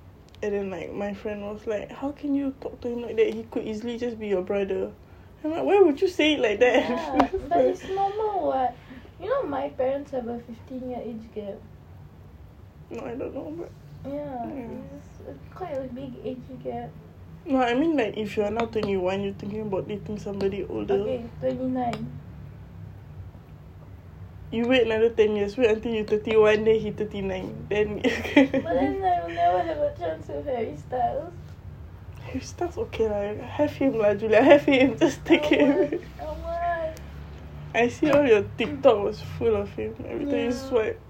And 0.46 0.54
then 0.54 0.70
like 0.70 0.92
my 0.92 1.12
friend 1.12 1.42
was 1.42 1.66
like, 1.66 1.90
How 1.90 2.12
can 2.12 2.32
you 2.32 2.54
talk 2.60 2.80
to 2.82 2.88
him 2.88 3.02
like 3.02 3.16
that? 3.16 3.34
He 3.34 3.42
could 3.42 3.64
easily 3.64 3.98
just 3.98 4.16
be 4.20 4.28
your 4.28 4.42
brother. 4.42 4.92
I'm 5.42 5.50
like, 5.50 5.64
why 5.64 5.80
would 5.80 6.00
you 6.00 6.06
say 6.08 6.34
it 6.34 6.40
like 6.40 6.60
that? 6.60 6.88
Yeah, 6.88 7.28
but 7.48 7.58
it's 7.64 7.82
normal 7.88 8.46
what? 8.46 8.76
You 9.20 9.26
know 9.28 9.48
my 9.48 9.70
parents 9.70 10.12
have 10.12 10.28
a 10.28 10.38
15 10.38 10.88
year 10.88 11.00
age 11.02 11.34
gap. 11.34 11.58
no, 12.90 13.00
I 13.04 13.14
don't 13.16 13.34
know, 13.34 13.54
but 13.58 13.72
Yeah, 14.08 14.46
Yeah. 14.46 15.30
it's 15.30 15.54
quite 15.54 15.74
a 15.76 15.88
big 15.92 16.12
age 16.24 16.46
gap. 16.62 16.90
no, 17.44 17.60
I 17.60 17.74
mean 17.74 17.96
like 17.96 18.16
if 18.16 18.36
you're 18.36 18.50
twenty 18.50 18.96
one, 18.96 19.24
you're 19.24 19.32
thinking 19.34 19.62
about 19.62 19.88
dating 19.88 20.20
somebody 20.20 20.62
older. 20.64 20.94
Okay, 20.94 21.24
29. 21.40 22.06
You 24.52 24.68
wait 24.68 24.86
another 24.86 25.10
ten 25.10 25.34
years, 25.34 25.56
wait 25.56 25.70
until 25.70 25.92
you're 25.92 26.04
thirty 26.04 26.36
one, 26.36 26.64
then 26.64 26.78
he 26.78 26.90
thirty 26.92 27.20
nine. 27.20 27.66
Then 27.68 27.96
But 28.02 28.04
then 28.62 29.02
I 29.02 29.20
will 29.22 29.34
never 29.34 29.62
have 29.62 29.78
a 29.78 29.94
chance 29.98 30.28
with 30.28 30.46
Harry 30.46 30.76
Styles. 30.76 31.34
Harry 32.22 32.40
Styles 32.40 32.78
okay 32.78 33.08
lah. 33.08 33.46
Have 33.58 33.72
him 33.72 33.98
lah, 33.98 34.14
Julia. 34.14 34.42
Have 34.42 34.64
him. 34.64 34.96
Just 35.00 35.24
take 35.24 35.50
I 35.52 35.66
want, 35.66 35.90
him. 35.90 36.00
I 36.20 36.24
want. 36.24 37.00
I 37.74 37.88
see 37.88 38.10
all 38.10 38.24
your 38.26 38.46
TikTok 38.56 39.02
was 39.02 39.20
full 39.20 39.56
of 39.56 39.68
him. 39.74 39.94
Every 40.06 40.26
time 40.26 40.44
you 40.46 40.52
swipe. 40.52 41.00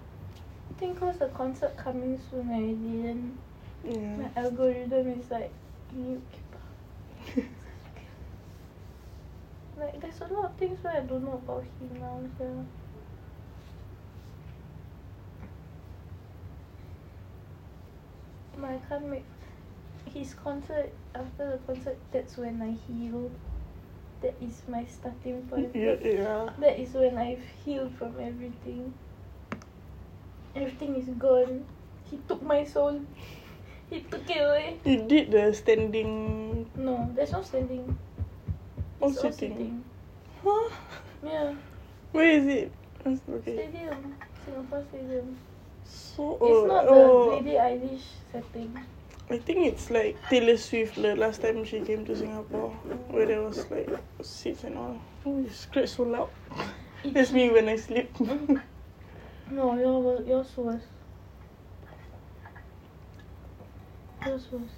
I 0.70 0.72
think 0.80 0.98
cause 0.98 1.18
the 1.18 1.28
concert 1.28 1.76
coming 1.76 2.18
soon 2.30 2.50
I 2.50 2.72
then 2.72 3.38
Yeah. 3.84 4.16
my 4.16 4.28
algorithm 4.36 5.20
is 5.20 5.30
like, 5.30 5.52
you 5.94 6.20
keep 6.32 6.50
up. 6.56 7.44
Like, 9.78 10.00
there's 10.00 10.20
a 10.22 10.32
lot 10.32 10.46
of 10.46 10.54
things 10.56 10.82
where 10.82 10.96
I 10.96 11.00
don't 11.00 11.22
know 11.22 11.34
about 11.34 11.62
him 11.62 12.00
now, 12.00 12.18
yeah. 12.40 12.64
I 18.64 18.78
can't 18.88 19.08
make 19.08 19.24
his 20.06 20.34
concert 20.34 20.92
after 21.14 21.52
the 21.52 21.58
concert 21.66 21.98
that's 22.12 22.36
when 22.36 22.62
I 22.62 22.72
heal. 22.72 23.30
That 24.22 24.34
is 24.40 24.62
my 24.66 24.84
starting 24.86 25.42
point. 25.48 25.70
yeah, 25.74 25.96
yeah. 26.02 26.48
That 26.58 26.80
is 26.80 26.94
when 26.94 27.18
I've 27.18 27.44
healed 27.64 27.92
from 27.94 28.16
everything. 28.18 28.94
Everything 30.54 30.96
is 30.96 31.08
gone. 31.18 31.64
He 32.10 32.18
took 32.28 32.42
my 32.42 32.64
soul. 32.64 33.00
He 33.88 34.00
took 34.00 34.28
it 34.28 34.42
away. 34.42 34.78
he 34.82 34.96
did 34.96 35.30
the 35.30 35.54
standing. 35.54 36.68
No, 36.74 37.08
there's 37.14 37.30
no 37.30 37.40
standing. 37.42 37.96
It's 39.00 39.16
all 39.18 39.30
sitting. 39.30 39.54
sitting. 39.54 39.84
Huh? 40.42 40.70
Yeah. 41.22 41.54
Where 42.10 42.30
is 42.30 42.46
it? 42.46 42.72
Okay. 43.06 43.70
Stadium. 43.70 44.16
Singapore 44.44 44.82
Stadium. 44.90 45.38
So, 45.88 46.34
It's 46.34 46.42
oh, 46.42 46.66
not 46.66 46.84
the 46.84 46.90
oh, 46.90 47.36
Lady 47.36 47.56
Eilish 47.56 48.02
setting. 48.32 48.78
I 49.28 49.38
think 49.38 49.66
it's 49.66 49.90
like 49.90 50.16
Taylor 50.28 50.56
Swift 50.56 50.96
the 50.96 51.16
last 51.16 51.42
time 51.42 51.64
she 51.64 51.80
came 51.80 52.04
to 52.06 52.16
Singapore, 52.16 52.70
where 53.10 53.26
there 53.26 53.42
was 53.42 53.70
like 53.70 53.88
seats 54.22 54.64
and 54.64 54.78
all. 54.78 55.00
Oh, 55.24 55.40
you 55.40 55.50
scratch 55.50 55.90
so 55.90 56.04
loud. 56.04 56.28
That's 57.04 57.32
me 57.32 57.50
when 57.50 57.68
I 57.68 57.76
sleep. 57.76 58.14
No, 59.48 59.78
your 59.78 60.02
was 60.02 60.26
yours 60.26 60.56
was. 60.56 60.80
Yours 64.26 64.46
was. 64.50 64.68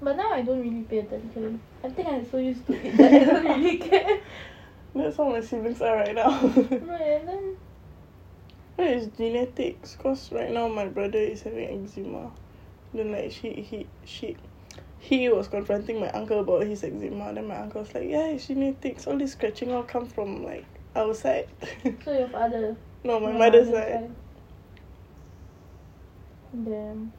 But 0.00 0.16
now 0.16 0.30
I 0.32 0.42
don't 0.42 0.60
really 0.60 0.82
pay 0.82 0.98
attention. 0.98 1.60
I 1.82 1.88
think 1.88 2.06
I'm 2.08 2.30
so 2.30 2.36
used 2.36 2.64
to 2.66 2.72
it 2.74 2.96
that 2.96 3.12
I 3.12 3.24
don't 3.24 3.44
really 3.44 3.78
care. 3.88 4.18
That's 4.94 5.16
how 5.16 5.28
my 5.28 5.40
siblings 5.40 5.82
are 5.82 5.96
right 5.96 6.14
now. 6.14 6.30
No, 6.40 6.94
and 6.94 7.28
then 7.28 7.56
That 8.76 8.88
is 8.88 9.06
genetics. 9.08 9.96
Cause 9.96 10.30
right 10.32 10.50
now 10.50 10.68
my 10.68 10.86
brother 10.86 11.18
is 11.18 11.42
having 11.42 11.84
eczema. 11.84 12.30
Then 12.92 13.12
like 13.12 13.32
she 13.32 13.50
he 13.52 13.86
she 14.04 14.36
he 14.98 15.28
was 15.28 15.48
confronting 15.48 16.00
my 16.00 16.10
uncle 16.10 16.40
about 16.40 16.66
his 16.66 16.84
eczema. 16.84 17.32
Then 17.32 17.48
my 17.48 17.56
uncle 17.58 17.82
was 17.82 17.94
like, 17.94 18.08
Yeah, 18.08 18.28
it's 18.28 18.46
genetics. 18.48 19.06
All 19.06 19.18
this 19.18 19.32
scratching 19.32 19.72
all 19.72 19.82
come 19.82 20.06
from 20.06 20.44
like 20.44 20.66
outside. 20.94 21.48
so 22.04 22.12
your 22.12 22.28
father. 22.28 22.76
no, 23.04 23.20
my 23.20 23.32
mother's 23.32 23.68
side. 23.68 24.10
Damn. 26.52 27.12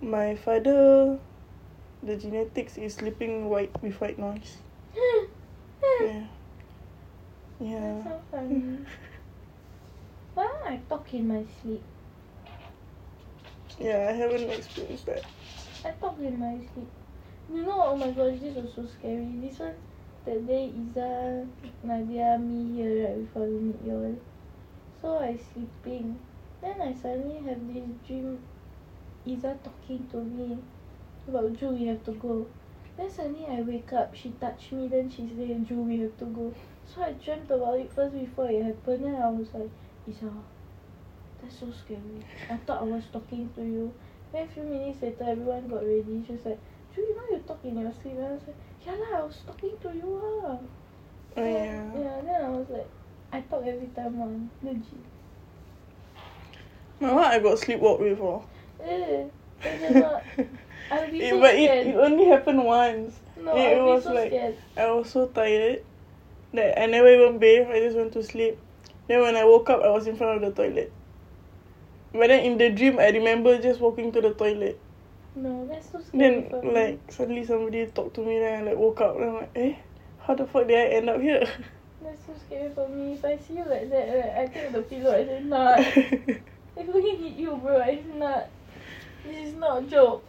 My 0.00 0.36
father 0.36 1.18
the 2.02 2.16
genetics 2.16 2.78
is 2.78 2.94
sleeping 2.94 3.48
white 3.48 3.82
with 3.82 4.00
white 4.00 4.18
noise. 4.18 4.58
Yeah. 6.00 6.26
Yeah. 7.60 7.80
That's 8.04 8.04
so 8.04 8.20
funny. 8.30 8.78
Why 10.34 10.44
don't 10.44 10.57
I 10.68 10.76
talk 10.88 11.14
in 11.14 11.28
my 11.28 11.44
sleep? 11.62 11.82
Yeah, 13.78 14.08
I 14.10 14.12
haven't 14.12 14.50
experienced 14.50 15.06
that. 15.06 15.24
I 15.82 15.92
talk 15.92 16.18
in 16.18 16.38
my 16.38 16.58
sleep. 16.72 16.90
You 17.50 17.62
know, 17.62 17.82
oh 17.86 17.96
my 17.96 18.10
gosh, 18.10 18.38
this 18.38 18.54
was 18.54 18.74
so 18.74 18.84
scary. 18.84 19.32
This 19.40 19.58
one, 19.58 19.72
that 20.26 20.46
day 20.46 20.70
Izzah, 20.76 21.48
Nadia, 21.82 22.38
me 22.38 22.76
here 22.76 23.06
right 23.06 23.18
before 23.24 23.46
we 23.46 23.58
meet 23.58 23.80
y'all. 23.86 24.14
So 25.00 25.18
I 25.18 25.38
sleeping. 25.52 26.18
Then 26.60 26.82
I 26.82 26.92
suddenly 26.92 27.40
have 27.48 27.66
this 27.72 27.88
dream 28.06 28.38
Izzah 29.26 29.62
talking 29.62 30.06
to 30.10 30.18
me 30.18 30.58
about 31.26 31.58
Ju 31.58 31.70
we 31.70 31.86
have 31.86 32.04
to 32.04 32.12
go 32.12 32.46
then 32.96 33.10
suddenly 33.10 33.46
I 33.46 33.60
wake 33.60 33.92
up 33.92 34.14
she 34.14 34.30
touch 34.40 34.72
me 34.72 34.88
then 34.88 35.10
she 35.10 35.28
say 35.36 35.54
Ju 35.68 35.82
we 35.82 36.00
have 36.00 36.16
to 36.18 36.24
go 36.24 36.52
so 36.86 37.02
I 37.02 37.12
dreamt 37.12 37.50
about 37.50 37.78
it 37.78 37.92
first 37.92 38.14
before 38.14 38.50
it 38.50 38.64
happen 38.64 39.02
then 39.02 39.16
I 39.16 39.28
was 39.30 39.48
like 39.54 39.70
Izzah 40.08 40.32
that's 41.40 41.58
so 41.60 41.70
scary 41.70 42.24
I 42.50 42.56
thought 42.56 42.80
I 42.80 42.84
was 42.84 43.04
talking 43.12 43.48
to 43.54 43.62
you 43.62 43.92
then 44.32 44.44
a 44.44 44.48
few 44.48 44.62
minutes 44.64 45.02
later 45.02 45.24
everyone 45.28 45.68
got 45.68 45.84
ready 45.84 46.22
she 46.26 46.32
was 46.32 46.44
like 46.44 46.60
Ju 46.94 47.00
you 47.00 47.14
know 47.16 47.36
you 47.36 47.42
talk 47.46 47.60
in 47.64 47.78
your 47.78 47.92
sleep 47.92 48.16
then 48.16 48.26
I 48.26 48.32
was 48.34 48.42
like 48.46 48.58
ya 48.86 48.92
lah 48.92 49.18
I 49.20 49.22
was 49.24 49.38
talking 49.46 49.74
to 49.82 49.88
you 49.94 50.20
ah 50.46 50.58
Oh 51.36 51.44
then, 51.44 51.54
yeah. 51.54 52.00
yeah 52.00 52.20
then 52.24 52.44
I 52.44 52.48
was 52.50 52.66
like 52.70 52.88
I 53.32 53.40
talk 53.42 53.62
every 53.66 53.88
time 53.94 54.18
one 54.18 54.50
legit 54.62 55.04
My 57.00 57.12
one 57.12 57.24
I 57.24 57.38
got 57.38 57.58
sleepwalk 57.58 58.00
before. 58.00 58.42
eh 58.82 59.24
I 59.62 59.68
cannot 59.78 60.24
I'll 60.90 61.10
be 61.10 61.20
It- 61.20 61.30
so 61.30 61.40
but 61.40 61.54
it, 61.54 61.86
it 61.86 61.96
only 61.96 62.24
happened 62.26 62.64
once. 62.64 63.14
no 63.36 63.54
it 63.56 63.78
was 63.82 64.04
so 64.04 64.12
like- 64.14 64.28
scared 64.32 64.56
I 64.76 64.90
was 64.90 65.10
so 65.10 65.26
tired 65.28 65.80
that 66.54 66.80
I 66.80 66.86
never 66.86 67.08
even 67.12 67.38
bathed. 67.38 67.68
I 67.70 67.78
just 67.80 67.96
went 67.96 68.12
to 68.14 68.22
sleep. 68.22 68.58
Then 69.06 69.20
when 69.22 69.36
I 69.36 69.44
woke 69.44 69.68
up, 69.70 69.82
I 69.82 69.90
was 69.90 70.06
in 70.06 70.16
front 70.16 70.42
of 70.42 70.54
the 70.54 70.62
toilet. 70.62 70.92
But 72.12 72.28
then 72.28 72.44
in 72.44 72.58
the 72.58 72.70
dream, 72.70 72.98
I 72.98 73.08
remember 73.10 73.60
just 73.60 73.80
walking 73.80 74.12
to 74.12 74.20
the 74.20 74.32
toilet. 74.34 74.78
no 75.36 75.66
that's 75.70 75.90
so 75.92 76.00
scary 76.00 76.40
Then 76.40 76.50
for 76.50 76.62
me. 76.62 76.72
like 76.72 77.00
suddenly 77.12 77.44
somebody 77.44 77.86
talked 77.86 78.14
to 78.14 78.22
me. 78.24 78.38
Then 78.38 78.62
I 78.62 78.70
like 78.70 78.78
woke 78.78 79.00
up. 79.00 79.16
And 79.16 79.24
I'm 79.24 79.34
like, 79.34 79.50
eh, 79.56 79.74
how 80.20 80.34
the 80.34 80.46
fuck 80.46 80.66
did 80.66 80.76
I 80.78 80.94
end 80.96 81.10
up 81.10 81.20
here? 81.20 81.46
That's 82.02 82.26
so 82.26 82.32
scary 82.46 82.70
for 82.74 82.88
me. 82.88 83.14
If 83.14 83.24
I 83.24 83.36
see 83.38 83.54
you 83.54 83.64
like 83.68 83.90
that, 83.90 84.06
right, 84.08 84.38
I 84.38 84.46
take 84.46 84.72
the 84.72 84.82
pillow. 84.82 85.12
I 85.12 85.24
say, 85.24 85.40
nah. 85.42 85.74
I'm 86.78 86.92
going 86.92 87.16
hit 87.18 87.32
you, 87.32 87.56
bro. 87.56 87.80
It's 87.80 88.06
not. 88.14 88.48
This 89.24 89.48
is 89.48 89.54
not 89.54 89.82
a 89.82 89.86
joke. 89.86 90.24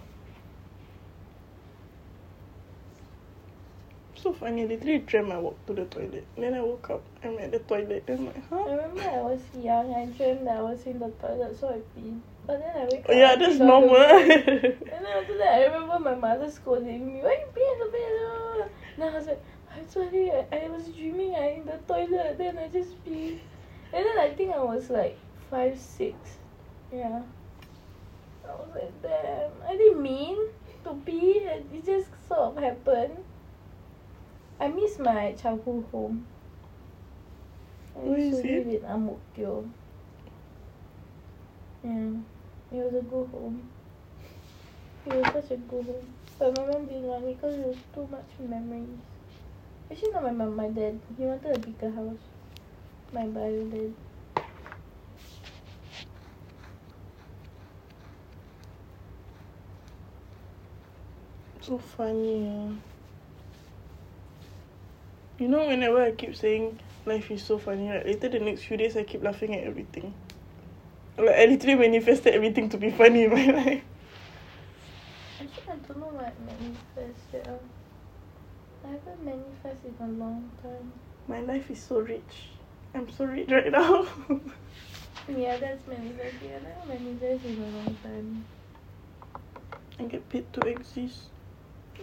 so 4.16 4.34
funny. 4.34 4.68
Literally 4.68 5.00
dreamt 5.00 5.32
I 5.32 5.38
walked 5.40 5.66
to 5.68 5.74
the 5.74 5.86
toilet. 5.86 6.26
Then 6.36 6.54
I 6.54 6.62
woke 6.62 6.90
up. 6.90 7.04
I'm 7.24 7.38
at 7.38 7.52
the 7.52 7.60
toilet. 7.60 8.04
I'm 8.08 8.26
like, 8.28 8.50
huh? 8.50 8.64
I 8.64 8.72
remember 8.72 9.02
I 9.02 9.22
was 9.22 9.42
young. 9.58 9.94
I 9.94 10.06
dreamt 10.06 10.46
that 10.46 10.58
I 10.58 10.62
was 10.62 10.84
in 10.84 11.00
the 11.00 11.10
toilet, 11.22 11.60
so 11.60 11.68
I 11.70 11.82
peed. 12.00 12.20
But 12.48 12.60
then 12.60 12.78
I 12.78 12.86
wake 12.86 13.06
up. 13.10 13.16
yeah, 13.16 13.36
that's 13.36 13.54
on 13.54 13.58
the 13.60 13.66
normal. 13.66 13.96
And 13.98 15.06
then 15.06 15.14
after 15.18 15.38
that, 15.38 15.54
I 15.54 15.66
remember 15.66 16.00
my 16.00 16.16
mother 16.16 16.50
scolding 16.50 17.06
me. 17.06 17.20
Why 17.22 17.38
you 17.42 17.48
pee 17.54 17.70
in 17.74 17.80
the 17.80 17.92
bed? 17.92 18.14
ah?" 18.24 18.68
Then 18.98 19.14
I 19.14 19.18
was 19.18 19.28
like, 19.28 19.44
I'm 19.76 19.90
sorry. 19.90 20.32
I, 20.32 20.46
I 20.52 20.70
was 20.70 20.88
dreaming 20.88 21.36
I 21.36 21.48
in 21.60 21.66
the 21.66 21.78
toilet. 21.88 22.38
Then 22.38 22.58
I 22.58 22.68
just 22.70 23.04
pee. 23.04 23.42
And 23.92 24.06
then 24.06 24.18
I 24.18 24.30
think 24.30 24.54
I 24.54 24.64
was 24.64 24.90
like 24.90 25.18
five, 25.52 25.78
six. 25.78 26.16
Yeah. 26.94 27.22
I 28.48 28.52
was 28.52 28.70
like, 28.74 29.02
damn. 29.02 29.52
I 29.68 29.76
didn't 29.76 30.02
mean 30.02 30.38
to 30.86 30.94
pee. 31.06 31.44
It 31.44 31.86
just 31.86 32.10
sort 32.28 32.56
of 32.56 32.64
happened. 32.64 33.18
I 34.60 34.68
miss 34.70 34.98
my 35.00 35.34
childhood 35.34 35.86
home. 35.92 36.26
I 38.00 38.06
used 38.06 38.42
to 38.42 38.48
live 38.48 38.68
in 38.68 38.86
Ang 38.86 39.06
Mo 39.06 39.20
Kio. 39.36 39.66
Yeah. 41.84 42.12
It 42.72 42.76
was 42.86 42.94
a 42.94 43.02
good 43.02 43.28
home. 43.30 43.70
It 45.06 45.16
was 45.16 45.26
such 45.34 45.52
a 45.52 45.58
good 45.58 45.86
home. 45.86 46.16
But 46.38 46.56
my 46.58 46.66
mom 46.66 46.86
didn't 46.86 47.04
want 47.04 47.26
it 47.26 47.36
because 47.36 47.56
it 47.56 47.66
was 47.66 47.78
too 47.94 48.08
much 48.08 48.30
memories. 48.40 49.00
Actually, 49.92 50.12
not 50.12 50.24
my 50.24 50.32
mom, 50.32 50.56
my 50.56 50.70
dad. 50.70 51.00
He 51.18 51.26
wanted 51.26 51.56
a 51.56 51.60
bigger 51.60 51.92
house. 51.92 52.24
My 53.12 53.26
bio 53.26 53.66
dad. 53.66 53.94
So 61.62 61.78
funny. 61.78 62.48
ah. 62.48 62.74
You 65.38 65.48
know, 65.48 65.68
whenever 65.68 66.02
I 66.02 66.12
keep 66.12 66.36
saying 66.36 66.80
life 67.06 67.32
is 67.32 67.44
so 67.44 67.58
funny, 67.58 67.90
right? 67.90 68.06
Later 68.06 68.30
the 68.30 68.40
next 68.40 68.64
few 68.64 68.78
days, 68.78 68.96
I 68.98 69.04
keep 69.04 69.24
laughing 69.24 69.56
at 69.56 69.64
everything. 69.64 70.14
Like 71.18 71.36
I 71.36 71.46
literally 71.46 71.76
manifested 71.76 72.34
everything 72.34 72.70
to 72.70 72.78
be 72.78 72.92
funny 72.92 73.24
in 73.26 73.32
my 73.32 73.46
life. 73.52 73.84
Actually, 75.42 75.64
I 75.68 75.76
don't 75.88 76.00
know 76.00 76.08
what 76.08 76.34
manifest 76.42 77.20
yet. 77.34 77.48
ah. 77.50 78.88
I 78.88 78.92
haven't 78.92 79.26
manifest 79.26 79.86
in 79.86 79.96
a 80.06 80.08
long 80.08 80.50
time. 80.64 80.92
My 81.28 81.42
life 81.42 81.70
is 81.70 81.82
so 81.82 82.00
rich. 82.00 82.50
I'm 82.96 83.10
so 83.12 83.26
rich 83.26 83.50
right 83.52 83.72
now. 83.72 84.08
Yeah, 85.38 85.58
that's 85.58 85.88
manifesting. 85.88 86.50
I 86.50 86.60
never 86.64 87.04
manifest 87.04 87.46
in 87.46 87.58
a 87.62 87.78
long 87.78 87.98
time. 88.02 88.46
I 90.00 90.04
get 90.06 90.28
paid 90.28 90.52
to 90.54 90.62
exist. 90.62 91.26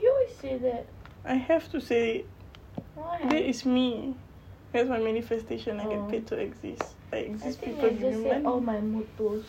You 0.00 0.08
always 0.12 0.36
say 0.36 0.58
that. 0.58 0.86
I 1.24 1.34
have 1.34 1.68
to 1.72 1.80
say, 1.80 2.24
Why? 2.94 3.18
that 3.24 3.42
is 3.42 3.64
me. 3.66 4.14
That's 4.72 4.88
my 4.88 4.98
manifestation. 4.98 5.80
I 5.80 5.84
Oh. 5.84 5.90
get 5.90 6.08
paid 6.10 6.26
to 6.28 6.36
exist. 6.36 6.94
I 7.12 7.16
I 7.16 7.18
exist. 7.20 7.58
think 7.60 7.76
People 7.76 7.86
I 7.86 7.92
give 7.92 8.00
just 8.00 8.18
me 8.18 8.28
said 8.30 8.44
all 8.46 8.60
money. 8.60 8.80
my 8.80 9.00
mottos. 9.00 9.44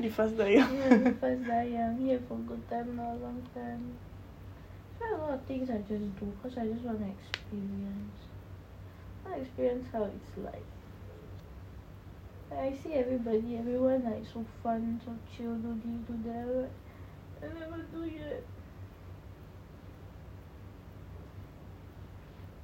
Di 0.00 0.08
fast 0.08 0.34
Yeah, 0.36 0.44
dayang. 0.44 1.18
first 1.20 1.44
die 1.46 1.68
young, 1.78 1.98
here 1.98 2.20
for 2.28 2.36
good 2.48 2.62
time, 2.68 2.96
not 2.96 3.12
a 3.12 3.18
long 3.22 3.42
time. 3.54 3.94
There 4.98 5.14
a 5.14 5.18
lot 5.18 5.34
of 5.34 5.42
things 5.46 5.70
I 5.70 5.78
just 5.86 6.06
do 6.18 6.26
because 6.38 6.58
I 6.58 6.66
just 6.66 6.82
want 6.82 7.00
to 7.02 7.10
experience. 7.10 8.18
I 9.24 9.28
want 9.30 9.34
to 9.36 9.42
experience 9.42 9.86
how 9.92 10.04
it's 10.04 10.32
like. 10.38 10.66
I 12.52 12.76
see 12.82 12.92
everybody, 12.94 13.56
everyone 13.56 14.04
like 14.04 14.26
so 14.32 14.44
fun, 14.62 15.00
so 15.04 15.10
chill, 15.34 15.54
do 15.56 15.72
this, 15.82 16.00
do 16.06 16.14
that. 16.28 16.70
I'm 17.42 17.56
I 17.56 17.60
never 17.60 17.82
do 17.90 18.04
yet. 18.04 18.44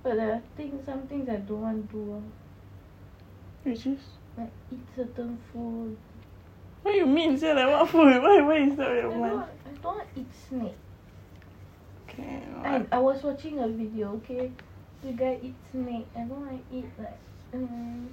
But 0.08 0.16
there 0.16 0.32
are 0.32 0.42
things, 0.56 0.86
some 0.86 1.02
things 1.02 1.28
I 1.28 1.36
don't 1.36 1.60
want 1.60 1.90
to 1.90 1.96
do. 1.96 2.14
ah. 2.16 3.68
Which 3.68 3.84
is? 3.84 3.98
Like 4.38 4.50
eat 4.72 4.80
certain 4.96 5.38
food. 5.52 5.98
What 6.80 6.92
do 6.92 6.96
you 6.96 7.04
mean? 7.04 7.36
Say 7.36 7.52
like 7.52 7.66
what 7.66 7.90
food? 7.90 8.22
Why, 8.22 8.40
why 8.40 8.56
is 8.56 8.74
that 8.78 8.88
I 8.88 8.94
your 8.94 9.10
don't, 9.10 9.20
mind? 9.20 9.42
I 9.66 9.82
don't 9.82 9.84
want 9.84 10.14
to 10.14 10.20
eat 10.20 10.26
snake. 10.48 10.78
Okay. 12.08 12.42
I, 12.64 12.86
I 12.90 12.98
was 12.98 13.22
watching 13.22 13.58
a 13.58 13.68
video, 13.68 14.14
okay? 14.14 14.50
The 15.02 15.12
guy 15.12 15.40
eats 15.42 15.72
snake. 15.72 16.06
I 16.16 16.20
don't 16.20 16.40
want 16.40 16.70
to 16.70 16.74
eat 16.74 16.86
like 16.98 17.18
um 17.52 18.08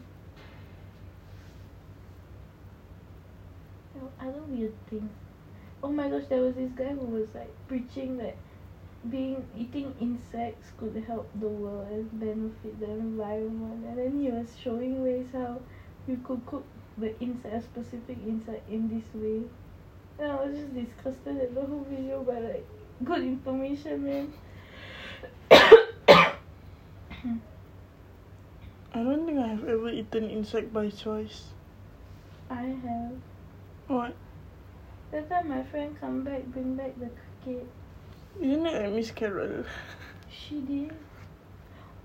other 4.20 4.42
weird 4.50 4.74
thing. 4.90 5.10
Oh 5.82 5.94
my 5.94 6.10
gosh, 6.10 6.24
there 6.28 6.42
was 6.42 6.56
this 6.56 6.72
guy 6.72 6.90
who 6.90 7.06
was 7.06 7.30
like 7.34 7.54
preaching 7.70 8.18
that 8.18 8.36
being 9.10 9.46
eating 9.58 9.94
insects 10.00 10.72
could 10.78 11.04
help 11.08 11.30
the 11.40 11.48
world 11.48 11.88
and 11.92 12.20
benefit 12.20 12.80
the 12.80 12.90
environment 12.90 13.86
and 13.86 13.98
then 13.98 14.20
he 14.20 14.30
was 14.30 14.48
showing 14.62 15.04
ways 15.04 15.28
how 15.32 15.60
you 16.08 16.20
could 16.24 16.46
cook 16.46 16.66
the 16.98 17.20
insect 17.20 17.54
a 17.54 17.62
specific 17.62 18.18
insect 18.26 18.70
in 18.70 18.88
this 18.88 19.04
way. 19.14 19.42
And 20.18 20.32
I 20.32 20.46
was 20.46 20.56
just 20.56 20.74
disgusted 20.74 21.38
at 21.38 21.54
the 21.54 21.62
whole 21.62 21.86
video 21.90 22.24
but 22.24 22.42
like 22.42 22.66
good 23.04 23.22
information 23.22 24.04
man. 24.04 24.34
I 25.52 26.38
don't 29.04 29.26
think 29.26 29.40
I 29.40 29.48
have 29.48 29.68
ever 29.68 29.90
eaten 29.90 30.30
insect 30.30 30.72
by 30.72 30.90
choice. 30.90 31.48
I 32.50 32.62
have. 32.62 33.12
What? 33.88 34.16
That 35.12 35.30
time 35.30 35.50
my 35.50 35.64
friend 35.64 35.98
come 36.00 36.24
back, 36.24 36.46
bring 36.46 36.76
back 36.76 36.98
the 36.98 37.10
cricket. 37.44 37.68
Isn't 38.42 38.66
it 38.66 38.84
like 38.84 38.94
Miss 38.94 39.12
Carol? 39.12 39.64
She 40.30 40.62
did. 40.62 40.94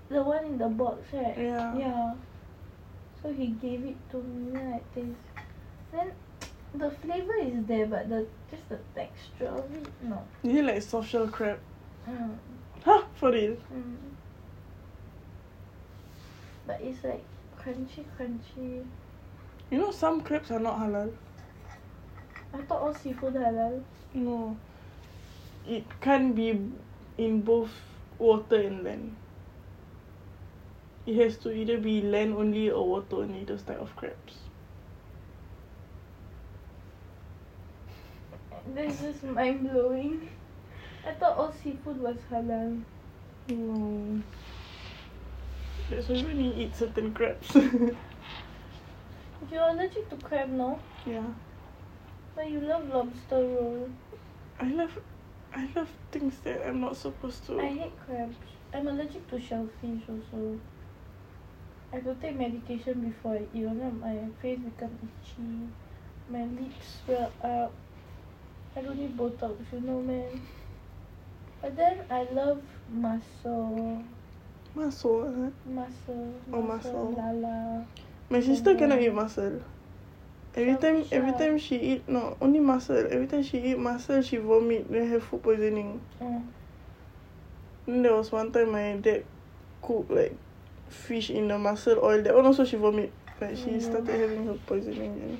The 0.09 0.23
one 0.23 0.45
in 0.45 0.57
the 0.57 0.67
box, 0.69 0.99
right? 1.13 1.37
Yeah. 1.37 1.77
Yeah. 1.77 2.13
So 3.21 3.31
he 3.31 3.47
gave 3.47 3.85
it 3.85 3.97
to 4.11 4.17
me, 4.17 4.51
then 4.51 4.73
I 4.73 4.95
taste. 4.95 5.45
Then 5.91 6.11
the 6.73 6.89
flavor 6.89 7.35
is 7.41 7.65
there, 7.65 7.85
but 7.85 8.09
the 8.09 8.25
just 8.49 8.67
the 8.69 8.79
texture 8.95 9.47
of 9.47 9.71
it, 9.75 9.87
no. 10.01 10.21
Is 10.43 10.55
it 10.55 10.65
like 10.65 10.81
soft 10.81 11.09
shell 11.09 11.27
crab? 11.27 11.59
Mm. 12.09 12.37
Huh? 12.83 13.03
For 13.15 13.31
real? 13.31 13.57
Mm. 13.73 13.95
But 16.65 16.81
it's 16.81 17.03
like 17.03 17.23
crunchy, 17.59 18.05
crunchy. 18.17 18.83
You 19.69 19.77
know 19.77 19.91
some 19.91 20.21
crabs 20.21 20.51
are 20.51 20.59
not 20.59 20.79
halal. 20.79 21.11
I 22.53 22.61
thought 22.63 22.81
all 22.81 22.93
seafood 22.95 23.35
halal. 23.35 23.83
No. 24.13 24.57
It 25.67 25.85
can't 26.01 26.35
be 26.35 26.59
in 27.17 27.41
both 27.41 27.71
water 28.19 28.55
and 28.57 28.83
land. 28.83 29.15
It 31.05 31.15
has 31.15 31.37
to 31.37 31.51
either 31.51 31.77
be 31.77 32.01
land 32.01 32.33
only 32.33 32.69
or 32.69 32.87
water 32.87 33.17
only, 33.17 33.43
those 33.43 33.63
type 33.63 33.81
of 33.81 33.95
crabs. 33.95 34.35
This 38.73 39.01
is 39.01 39.23
mind 39.23 39.69
blowing. 39.69 40.29
I 41.07 41.11
thought 41.13 41.37
all 41.37 41.53
seafood 41.63 41.99
was 41.99 42.17
halal. 42.31 42.83
No. 43.49 44.21
That's 45.89 46.07
why 46.07 46.15
we 46.15 46.25
only 46.31 46.63
eat 46.63 46.75
certain 46.75 47.13
crabs. 47.13 47.55
If 49.41 49.51
you're 49.51 49.67
allergic 49.67 50.09
to 50.09 50.15
crab, 50.17 50.49
no? 50.49 50.79
yeah. 51.05 51.23
But 52.35 52.43
But 52.43 52.51
you 52.51 52.61
love 52.61 52.87
lobster 52.87 53.35
roll. 53.35 53.89
I 54.59 54.69
love, 54.69 54.97
I 55.53 55.67
love 55.75 55.89
things 56.11 56.39
that 56.43 56.65
I'm 56.67 56.79
not 56.79 56.95
supposed 56.95 57.45
to. 57.47 57.59
I 57.59 57.67
hate 57.67 57.93
crabs. 58.05 58.35
I'm 58.73 58.87
allergic 58.87 59.29
to 59.29 59.39
shellfish 59.39 60.01
also. 60.07 60.59
I 61.93 61.99
to 61.99 62.15
take 62.15 62.37
medication 62.37 63.01
before 63.01 63.35
I 63.35 63.45
eat, 63.53 63.65
or 63.65 63.73
my 63.73 64.17
face 64.41 64.59
become 64.59 64.97
itchy. 65.03 65.67
My 66.29 66.45
lips 66.45 67.01
swell 67.05 67.31
up. 67.43 67.73
I 68.77 68.81
don't 68.81 68.97
need 68.97 69.17
Botox, 69.17 69.57
you 69.73 69.81
know, 69.81 69.99
man. 69.99 70.41
But 71.61 71.75
then 71.75 71.99
I 72.09 72.23
love 72.31 72.61
mussel. 72.89 74.03
Masuk. 74.75 75.27
eh? 75.47 75.51
Mussel. 75.69 76.33
Oh, 76.53 76.61
mussel. 76.61 77.13
Lala. 77.17 77.85
My 78.29 78.39
sister 78.39 78.75
cannot 78.75 79.01
eat 79.01 79.13
mussel. 79.13 79.61
Every 80.53 80.75
time, 80.75 81.05
every 81.11 81.31
time 81.31 81.57
she 81.57 81.77
eat, 81.79 82.09
no, 82.09 82.35
only 82.41 82.59
mussel. 82.59 83.07
Every 83.09 83.27
time 83.27 83.43
she 83.43 83.71
eat 83.71 83.79
mussel, 83.79 84.21
she 84.21 84.37
vomit. 84.37 84.91
Then 84.91 85.09
have 85.09 85.23
food 85.23 85.43
poisoning. 85.43 86.01
Mm. 86.21 86.43
Then 87.85 88.01
there 88.03 88.13
was 88.15 88.31
one 88.31 88.51
time 88.51 88.71
my 88.73 88.97
dad 88.97 89.23
cook 89.81 90.07
like 90.09 90.35
fish 90.89 91.29
in 91.29 91.47
the 91.47 91.57
mussel 91.57 91.99
oil. 92.03 92.21
That 92.21 92.35
one 92.35 92.45
also 92.45 92.65
she 92.65 92.75
vomit. 92.75 93.13
Like 93.39 93.55
she 93.55 93.79
Mm. 93.79 93.81
started 93.81 94.19
having 94.19 94.45
her 94.45 94.53
poisoning 94.67 95.13
and 95.23 95.37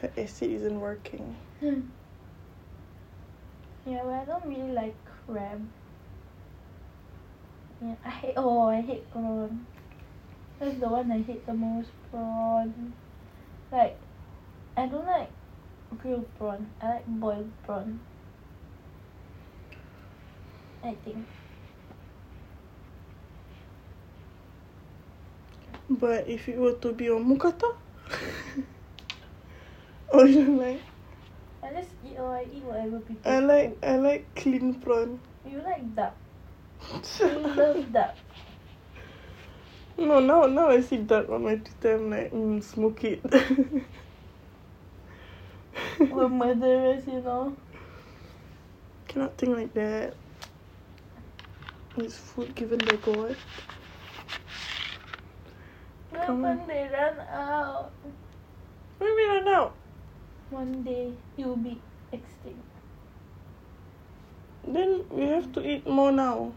her 0.00 0.10
acid 0.22 0.50
isn't 0.52 0.78
working. 0.80 1.36
Yeah, 3.86 4.02
but 4.04 4.12
I 4.12 4.24
don't 4.26 4.44
really 4.46 4.72
like 4.72 4.94
crab. 5.26 5.66
Yeah, 7.80 7.94
I 8.04 8.10
hate. 8.10 8.34
Oh, 8.36 8.68
I 8.68 8.82
hate 8.82 9.10
prawn. 9.10 9.66
That's 10.58 10.80
the 10.80 10.88
one 10.88 11.12
I 11.12 11.22
hate 11.22 11.46
the 11.46 11.54
most. 11.54 11.90
Prawn. 12.10 12.94
Like, 13.70 14.00
I 14.76 14.86
don't 14.86 15.06
like 15.06 15.30
grilled 15.98 16.34
prawn. 16.36 16.70
I 16.80 16.88
like 16.88 17.06
boiled 17.06 17.52
prawn. 17.64 18.00
I 20.82 20.96
think. 21.04 21.26
But 25.90 26.28
if 26.28 26.48
it 26.48 26.58
were 26.58 26.74
to 26.74 26.92
be 26.92 27.10
on 27.10 27.24
mookata, 27.24 27.62
oh 30.12 30.24
you 30.24 30.44
don't 30.44 30.58
like? 30.58 30.82
I 31.62 31.72
just 31.72 31.90
eat 32.04 32.18
or 32.18 32.36
I 32.36 32.44
eat 32.44 32.62
whatever 32.62 33.00
people. 33.00 33.30
I 33.30 33.38
like 33.40 33.78
I 33.82 33.96
like 33.96 34.34
clean 34.36 34.80
prawn. 34.80 35.20
You 35.44 35.62
like 35.62 35.94
duck. 35.94 36.16
You 37.20 37.38
love 37.56 37.92
duck. 37.92 38.14
No, 39.98 40.20
now 40.20 40.46
now 40.46 40.70
I 40.70 40.80
see 40.82 40.98
duck 40.98 41.28
on 41.30 41.44
my 41.44 41.56
Twitter. 41.56 41.96
I'm 41.96 42.10
like, 42.10 42.32
mm, 42.32 42.62
smoke 42.62 43.04
it. 43.04 43.22
We're 46.10 46.28
murderers, 46.28 47.06
you 47.06 47.22
know. 47.22 47.58
Cannot 49.08 49.38
think 49.38 49.56
like 49.56 49.74
that. 49.74 50.16
It's 51.96 52.16
food 52.16 52.54
given 52.54 52.78
by 52.80 52.96
God. 52.96 53.36
Come 56.20 56.42
When 56.42 56.66
they 56.68 56.88
run 56.92 57.20
out, 57.30 57.92
What 58.98 59.06
do 59.06 59.12
you 59.12 59.16
mean 59.34 59.46
run 59.46 59.54
out? 59.54 59.76
one 60.50 60.84
day 60.84 61.14
you'll 61.36 61.56
be 61.56 61.82
extinct. 62.12 62.80
Then 64.66 65.04
we 65.10 65.26
have 65.28 65.52
to 65.52 65.66
eat 65.68 65.86
more 65.88 66.12
now. 66.12 66.54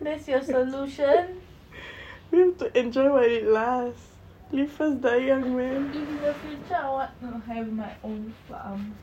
That's 0.00 0.28
your 0.28 0.42
solution. 0.42 1.40
we 2.30 2.38
have 2.38 2.58
to 2.58 2.78
enjoy 2.78 3.10
while 3.10 3.22
it 3.22 3.46
lasts. 3.46 4.08
Live 4.52 4.70
first, 4.72 5.00
die 5.00 5.16
young, 5.16 5.56
man. 5.56 5.90
In 5.94 6.20
the 6.20 6.34
future, 6.34 6.76
I 6.76 6.90
want 6.90 7.20
to 7.20 7.52
have 7.52 7.72
my 7.72 7.92
own 8.04 8.34
farm. 8.48 8.94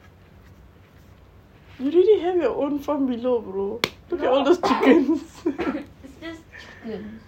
You 1.79 1.91
already 1.91 2.19
have 2.21 2.35
your 2.35 2.55
own 2.55 2.79
farm 2.79 3.07
below, 3.07 3.41
bro. 3.41 3.81
Look 4.09 4.21
at 4.21 4.27
all 4.27 4.43
those 4.43 4.59
chickens. 4.59 5.21
it's 5.45 6.19
just 6.21 6.41
chickens. 6.83 7.21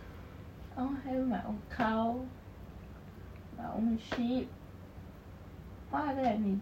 I 0.78 0.82
want 0.82 1.04
to 1.04 1.10
have 1.10 1.28
my 1.28 1.41
own 1.46 1.62
cow, 1.76 2.22
my 3.58 3.65
own 3.74 4.00
sheep. 4.15 4.48
What 5.89 6.10
other 6.10 6.22
I 6.22 6.38
need? 6.38 6.60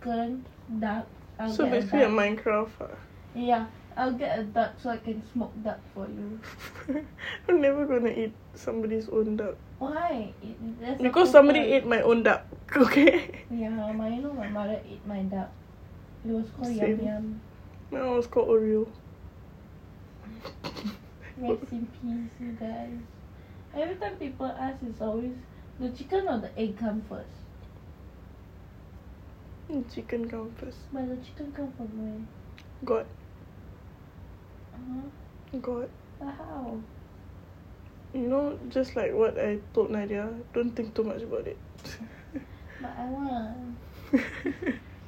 Chicken, 0.00 0.44
duck. 0.78 1.06
I'll 1.38 1.52
so 1.52 1.66
a 1.66 1.70
basically 1.70 2.02
a 2.02 2.08
duck. 2.08 2.12
Minecraft. 2.18 2.70
ah. 2.80 2.86
Yeah, 3.34 3.66
I'll 3.98 4.14
get 4.14 4.38
a 4.38 4.44
duck 4.44 4.78
so 4.78 4.90
I 4.90 4.96
can 4.98 5.20
smoke 5.32 5.50
duck 5.64 5.80
for 5.92 6.06
you. 6.06 6.38
I'm 7.48 7.60
never 7.60 7.84
gonna 7.84 8.14
eat 8.14 8.32
somebody's 8.54 9.08
own 9.08 9.36
duck. 9.36 9.56
Why? 9.80 10.32
It, 10.40 10.80
that's 10.80 11.02
Because 11.02 11.32
somebody 11.32 11.58
ate 11.58 11.84
my 11.84 12.00
own 12.02 12.22
duck. 12.22 12.46
Okay? 12.76 13.42
Yeah, 13.50 13.90
my 13.92 14.08
you 14.08 14.22
know 14.22 14.32
my 14.32 14.46
mother 14.46 14.78
ate 14.86 15.04
my 15.04 15.22
duck. 15.26 15.50
It 16.24 16.30
was 16.30 16.46
called 16.54 16.68
Same. 16.68 16.78
Yum 16.78 17.06
Yum. 17.06 17.40
One 17.90 18.14
was 18.14 18.26
called 18.28 18.48
Oreo. 18.48 18.86
Rest 21.38 21.72
in 21.72 21.86
peace, 21.98 22.30
you 22.38 22.52
guys. 22.60 23.02
Every 23.74 23.96
time 23.96 24.14
people 24.16 24.46
ask, 24.46 24.78
it's 24.86 25.00
always 25.00 25.32
the 25.80 25.90
chicken 25.90 26.28
or 26.28 26.38
the 26.38 26.56
egg 26.56 26.78
come 26.78 27.02
first. 27.08 27.34
The 29.68 29.82
Chicken 29.92 30.30
come 30.30 30.54
first. 30.56 30.78
But 30.92 31.08
the 31.08 31.16
chicken 31.16 31.52
come 31.52 31.72
from 31.76 31.90
where? 31.98 32.20
God. 32.84 33.06
Uh-huh. 34.78 35.58
God. 35.60 35.88
But 36.20 36.34
how? 36.38 36.78
You 38.14 38.28
know, 38.28 38.58
just 38.68 38.96
like 38.96 39.12
what 39.12 39.38
I 39.38 39.58
told 39.74 39.90
Nadia, 39.90 40.30
don't 40.54 40.74
think 40.74 40.94
too 40.94 41.04
much 41.04 41.22
about 41.22 41.46
it. 41.46 41.58
But 42.80 42.94
I 42.96 43.04
want. 43.06 43.76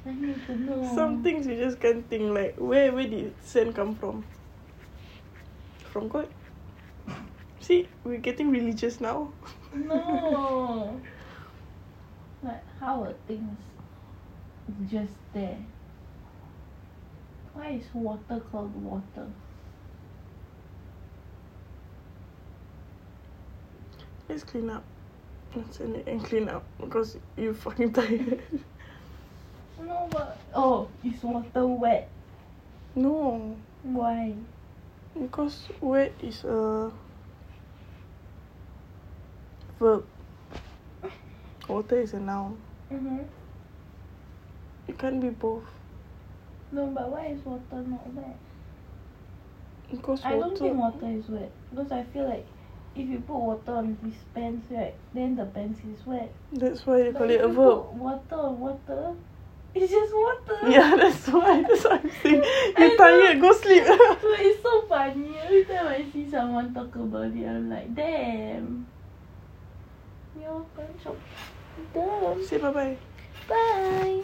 I 0.05 0.11
need 0.11 0.45
to 0.47 0.55
know. 0.57 0.91
Some 0.93 1.23
things 1.23 1.47
you 1.47 1.55
just 1.55 1.79
can't 1.79 2.07
think 2.09 2.35
like 2.35 2.55
where 2.57 2.91
where 2.91 3.07
did 3.07 3.33
sand 3.41 3.75
come 3.75 3.95
from? 3.95 4.25
From 5.91 6.09
God. 6.09 6.27
See, 7.61 7.87
we're 8.03 8.17
getting 8.17 8.51
religious 8.51 8.99
now. 8.99 9.29
No. 9.73 10.99
like 12.43 12.63
how 12.79 13.03
are 13.03 13.13
things 13.25 13.57
just 14.91 15.13
there? 15.33 15.57
Why 17.53 17.79
is 17.79 17.85
water 17.93 18.41
called 18.51 18.75
water? 18.83 19.27
Let's 24.31 24.43
clean 24.45 24.69
up. 24.69 24.85
Let's 25.53 25.81
end 25.81 25.97
it 25.97 26.07
and 26.07 26.23
clean 26.23 26.47
up 26.47 26.63
because 26.79 27.17
you 27.35 27.53
fucking 27.53 27.91
tired. 27.99 28.39
No, 29.77 30.07
but 30.09 30.39
oh, 30.55 30.87
is 31.03 31.21
water 31.21 31.67
wet? 31.67 32.07
no, 32.95 33.57
Why? 33.83 34.33
because 35.21 35.67
wet 35.81 36.13
is 36.23 36.45
a 36.45 36.93
verb. 39.77 40.05
Water 41.67 41.99
is 41.99 42.13
a 42.13 42.19
noun. 42.21 42.57
Mhm. 42.89 43.25
It 44.87 44.97
can't 44.97 45.19
be 45.19 45.27
both. 45.31 45.67
No, 46.71 46.87
but 46.87 47.09
why 47.09 47.25
is 47.35 47.43
water 47.43 47.83
not 47.85 48.13
wet? 48.13 48.37
Because 49.91 50.23
I 50.23 50.35
water. 50.35 50.47
don't 50.47 50.57
think 50.57 50.77
water 50.77 51.07
is 51.19 51.27
wet 51.27 51.51
because 51.69 51.91
I 51.91 52.03
feel 52.05 52.29
like 52.29 52.47
if 52.95 53.07
you 53.07 53.19
put 53.19 53.35
water 53.35 53.71
on 53.73 53.97
his 54.03 54.13
pants, 54.33 54.67
right, 54.71 54.93
then 55.13 55.35
the 55.35 55.45
pants 55.45 55.79
is 55.79 56.05
wet. 56.05 56.31
That's 56.53 56.85
why 56.85 57.03
they 57.03 57.11
call 57.11 57.29
it 57.29 57.41
a 57.41 57.47
you 57.47 57.53
verb. 57.53 57.97
water 57.97 58.35
on 58.35 58.59
water, 58.59 59.13
it's 59.73 59.91
just 59.91 60.13
water. 60.13 60.57
Yeah, 60.69 60.95
that's 60.97 61.27
why. 61.27 61.61
That's 61.63 61.83
what 61.83 62.03
I'm 62.03 62.11
saying. 62.21 62.43
You're 62.77 62.97
tired. 62.97 63.39
Go 63.41 63.53
sleep. 63.53 63.83
But 63.87 64.39
it's 64.39 64.61
so 64.61 64.81
funny. 64.87 65.37
Every 65.37 65.65
time 65.65 65.87
I 65.87 66.05
see 66.11 66.29
someone 66.29 66.73
talk 66.73 66.93
about 66.95 67.31
it, 67.31 67.45
I'm 67.47 67.69
like, 67.69 67.95
damn. 67.95 68.85
You're 70.39 70.61
a 70.61 70.77
bunch 70.77 71.05
of 71.05 71.17
dumb. 71.93 72.45
Say 72.45 72.57
bye 72.57 72.71
bye. 72.71 72.97
Bye. 73.47 74.23